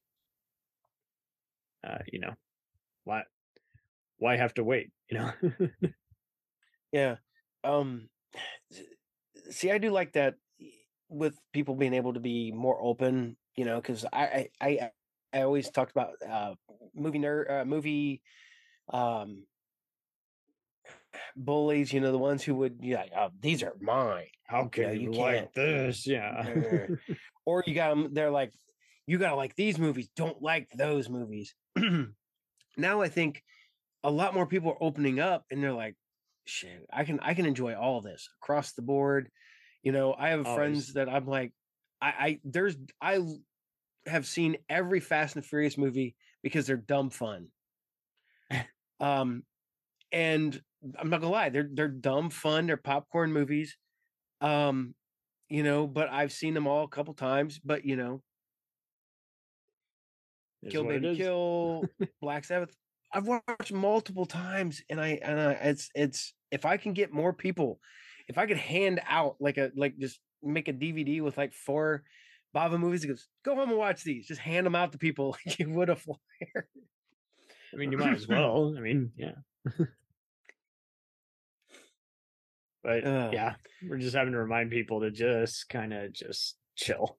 [1.85, 2.33] uh you know
[3.05, 3.23] why
[4.19, 5.31] why have to wait you know
[6.91, 7.17] Yeah.
[7.63, 8.09] Um
[9.49, 10.35] see I do like that
[11.09, 14.91] with people being able to be more open, you know, cuz I I I
[15.37, 16.55] I always talked about uh
[16.95, 18.21] movie nerd uh, movie
[18.91, 19.43] um
[21.35, 24.69] bullies, you know, the ones who would be like, "Oh, these are mine." how You
[24.69, 26.87] can know, you, you like this yeah
[27.45, 28.53] or you got them they're like
[29.05, 31.55] you got to like these movies, don't like those movies.
[32.77, 33.43] now I think
[34.03, 35.95] a lot more people are opening up and they're like
[36.45, 39.29] shit, I can I can enjoy all this across the board.
[39.83, 41.53] You know, I have friends that I'm like
[42.01, 43.19] I I there's I
[44.07, 47.47] have seen every Fast and Furious movie because they're dumb fun.
[48.99, 49.43] um
[50.11, 50.61] and
[50.97, 53.77] I'm not gonna lie, they're they're dumb fun, they're popcorn movies.
[54.41, 54.93] Um,
[55.49, 58.21] you know, but I've seen them all a couple times, but you know,
[60.69, 61.15] Kill Baby.
[61.15, 61.85] Kill,
[62.21, 62.75] Black Sabbath.
[63.13, 67.33] I've watched multiple times, and I and I it's it's if I can get more
[67.33, 67.79] people,
[68.27, 72.03] if I could hand out like a like just make a DVD with like four
[72.55, 74.25] Bava movies, He goes go home and watch these.
[74.27, 76.17] Just hand them out to people like you would a flyer.
[77.73, 79.35] i mean you might as well i mean yeah
[82.83, 83.33] but Ugh.
[83.33, 83.55] yeah
[83.87, 87.17] we're just having to remind people to just kind of just chill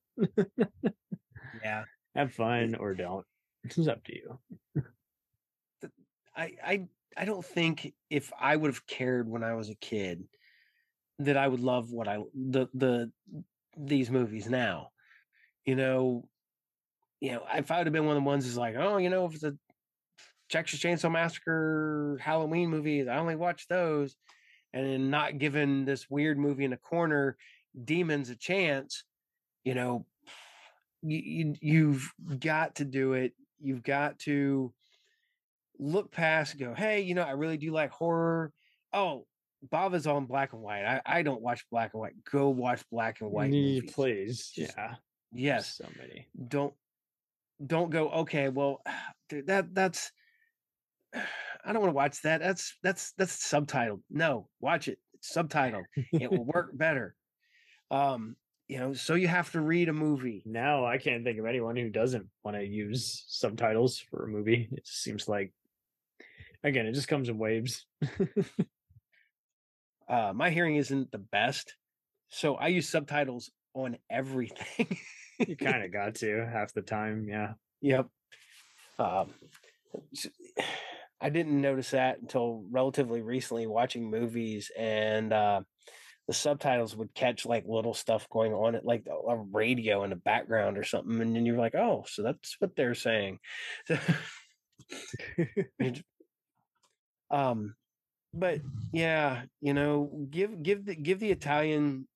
[1.62, 3.26] Yeah, have fun or don't
[3.64, 4.38] it's up to you
[6.36, 10.24] I I I don't think if I would have cared when I was a kid
[11.18, 13.10] that I would love what I the the
[13.76, 14.90] these movies now.
[15.68, 16.26] You know,
[17.20, 19.10] you know, if I would have been one of the ones who's like, oh, you
[19.10, 19.54] know, if it's a
[20.48, 24.16] Texas Chainsaw Massacre Halloween movies, I only watch those,
[24.72, 27.36] and then not giving this weird movie in a corner,
[27.84, 29.04] Demons a chance,
[29.62, 30.06] you know,
[31.02, 33.34] you, you you've got to do it.
[33.60, 34.72] You've got to
[35.78, 38.52] look past and go, hey, you know, I really do like horror.
[38.94, 39.26] Oh,
[39.70, 40.86] Bava's on black and white.
[40.86, 42.14] I, I don't watch black and white.
[42.32, 43.92] Go watch black and white movies.
[43.92, 44.94] please yeah
[45.32, 45.74] Yes.
[45.76, 46.74] so many Don't
[47.66, 48.80] don't go, okay, well,
[49.28, 50.12] dude, that that's
[51.14, 52.40] I don't want to watch that.
[52.40, 54.00] That's that's that's subtitled.
[54.10, 54.98] No, watch it.
[55.14, 55.82] It's subtitled.
[56.12, 57.14] it will work better.
[57.90, 58.36] Um,
[58.68, 60.42] you know, so you have to read a movie.
[60.44, 64.68] now i can't think of anyone who doesn't want to use subtitles for a movie
[64.72, 65.52] it seems like
[66.62, 67.86] again it just comes in waves
[70.08, 71.76] Uh, my hearing isn't the best,
[72.30, 74.98] so I use subtitles on everything.
[75.38, 77.26] you kind of got to half the time.
[77.28, 77.52] Yeah.
[77.80, 78.08] Yep.
[78.98, 79.30] Um,
[81.20, 85.62] I didn't notice that until relatively recently watching movies and uh,
[86.28, 90.16] the subtitles would catch like little stuff going on at like a radio in the
[90.16, 91.20] background or something.
[91.20, 93.40] And then you're like, oh, so that's what they're saying.
[97.30, 97.74] Um,
[98.34, 98.60] but
[98.92, 102.06] yeah, you know, give give the give the Italian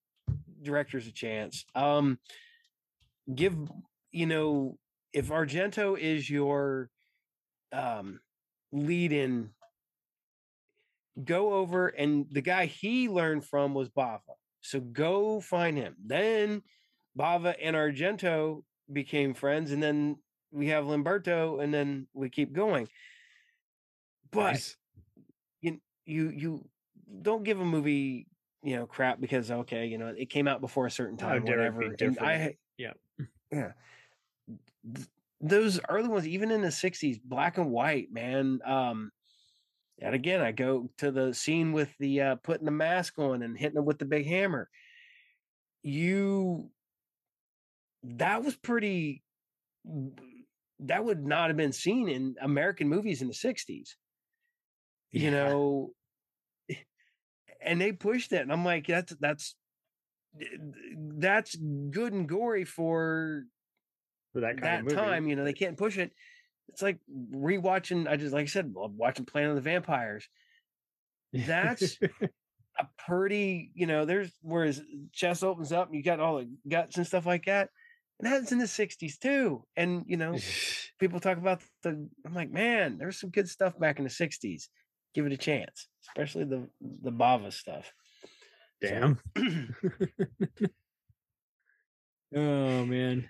[0.62, 1.64] directors a chance.
[1.74, 2.18] Um,
[3.34, 3.56] give
[4.10, 4.78] you know
[5.12, 6.90] if Argento is your
[7.72, 8.20] um
[8.72, 9.50] lead in
[11.24, 14.20] go over and the guy he learned from was Bava.
[14.60, 15.96] So go find him.
[16.04, 16.62] Then
[17.18, 20.16] Bava and Argento became friends and then
[20.50, 22.88] we have Lamberto and then we keep going.
[24.30, 24.76] But Nice.
[25.60, 26.68] you you you
[27.20, 28.26] don't give a movie,
[28.62, 31.44] you know, crap because okay, you know, it came out before a certain time, it
[31.44, 31.82] whatever.
[31.92, 32.56] And I?
[32.78, 32.94] Yeah.
[33.52, 33.72] yeah
[34.94, 35.08] th-
[35.40, 39.10] those early ones even in the 60s black and white man um
[40.00, 43.58] and again i go to the scene with the uh putting the mask on and
[43.58, 44.70] hitting it with the big hammer
[45.82, 46.70] you
[48.02, 49.24] that was pretty
[50.78, 53.96] that would not have been seen in american movies in the 60s
[55.12, 55.30] you Yeah.
[55.30, 55.94] know
[57.64, 59.54] and they pushed it and i'm like that's that's
[61.18, 63.44] that's good and gory for
[64.32, 66.12] For that kind that time, you know, they can't push it.
[66.68, 66.98] It's like
[67.32, 68.08] rewatching.
[68.08, 70.26] I just like I said, wa- watching Planet of the Vampires.
[71.32, 71.98] That's
[72.78, 74.04] a pretty, you know.
[74.06, 74.82] There's where his
[75.12, 77.68] chest opens up and you got all the guts and stuff like that.
[78.20, 79.64] And that's in the '60s too.
[79.76, 80.38] And you know,
[80.98, 82.08] people talk about the.
[82.24, 84.68] I'm like, man, there's some good stuff back in the '60s.
[85.14, 87.92] Give it a chance, especially the the Bava stuff.
[88.82, 89.18] So- Damn.
[92.34, 93.28] oh man.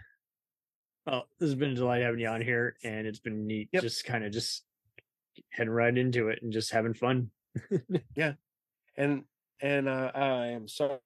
[1.07, 3.83] Well, this has been a delight having you on here, and it's been neat Yep.
[3.83, 4.65] just kind of just
[5.51, 7.31] heading right into it and just having fun.
[8.17, 8.35] Yeah,
[8.97, 9.25] and
[9.61, 10.99] and uh, I am sorry,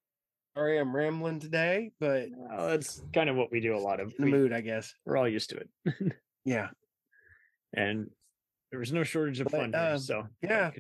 [0.57, 4.09] sorry I'm rambling today, but Well, that's kind of what we do a lot of.
[4.19, 4.93] in the We, mood, I guess.
[5.05, 6.13] we're all used to it,
[6.45, 6.69] Yeah.
[7.75, 8.11] and
[8.77, 9.93] there was no shortage of But, fun here.
[9.93, 10.71] um, So yeah.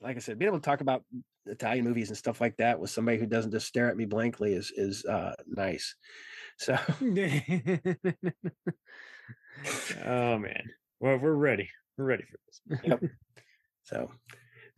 [0.00, 1.04] like I said, being able to talk about
[1.44, 4.54] Italian movies and stuff like that with somebody who doesn't just stare at me blankly
[4.54, 5.94] is is uh, nice.
[6.56, 6.78] So
[10.06, 10.62] oh man.
[11.00, 11.68] Well, we're ready.
[11.98, 12.62] We're ready for this.
[12.84, 13.02] Yep.
[13.84, 14.10] so,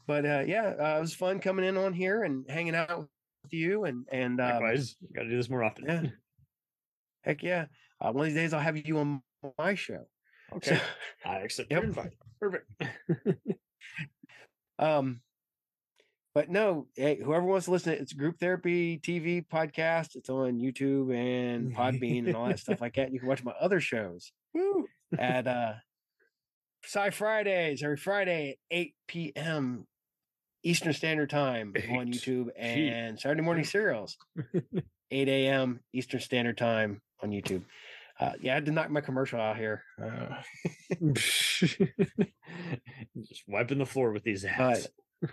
[0.08, 2.98] but uh, yeah, uh, it was fun coming in on here and hanging out
[3.44, 5.84] with you and and um, Likewise, got to do this more often.
[5.86, 6.02] yeah,
[7.22, 7.66] heck yeah.
[8.00, 9.22] Uh, one of these days I'll have you on
[9.56, 10.04] my show.
[10.54, 10.80] Okay.
[11.24, 11.88] I accept your Yep.
[11.88, 12.12] invite.
[12.40, 12.70] Perfect.
[14.78, 15.20] Um,
[16.34, 20.16] but no, hey, whoever wants to listen, it's Group Therapy TV podcast.
[20.16, 23.10] It's on YouTube and Podbean and all that stuff like that.
[23.10, 24.86] You can watch my other shows Woo.
[25.18, 25.72] at uh
[26.84, 29.86] Sci Fridays every Friday at 8 p.m.
[30.62, 34.16] Eastern Standard Time on YouTube and Saturday morning serials,
[35.10, 35.80] 8 a.m.
[35.92, 37.62] Eastern Standard Time on YouTube.
[38.18, 39.82] Uh, yeah, I had to knock my commercial out here.
[40.02, 40.42] Uh,
[41.12, 41.76] just
[43.46, 44.88] wiping the floor with these ads.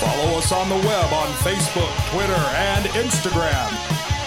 [0.00, 3.99] Follow us on the web on Facebook, Twitter, and Instagram.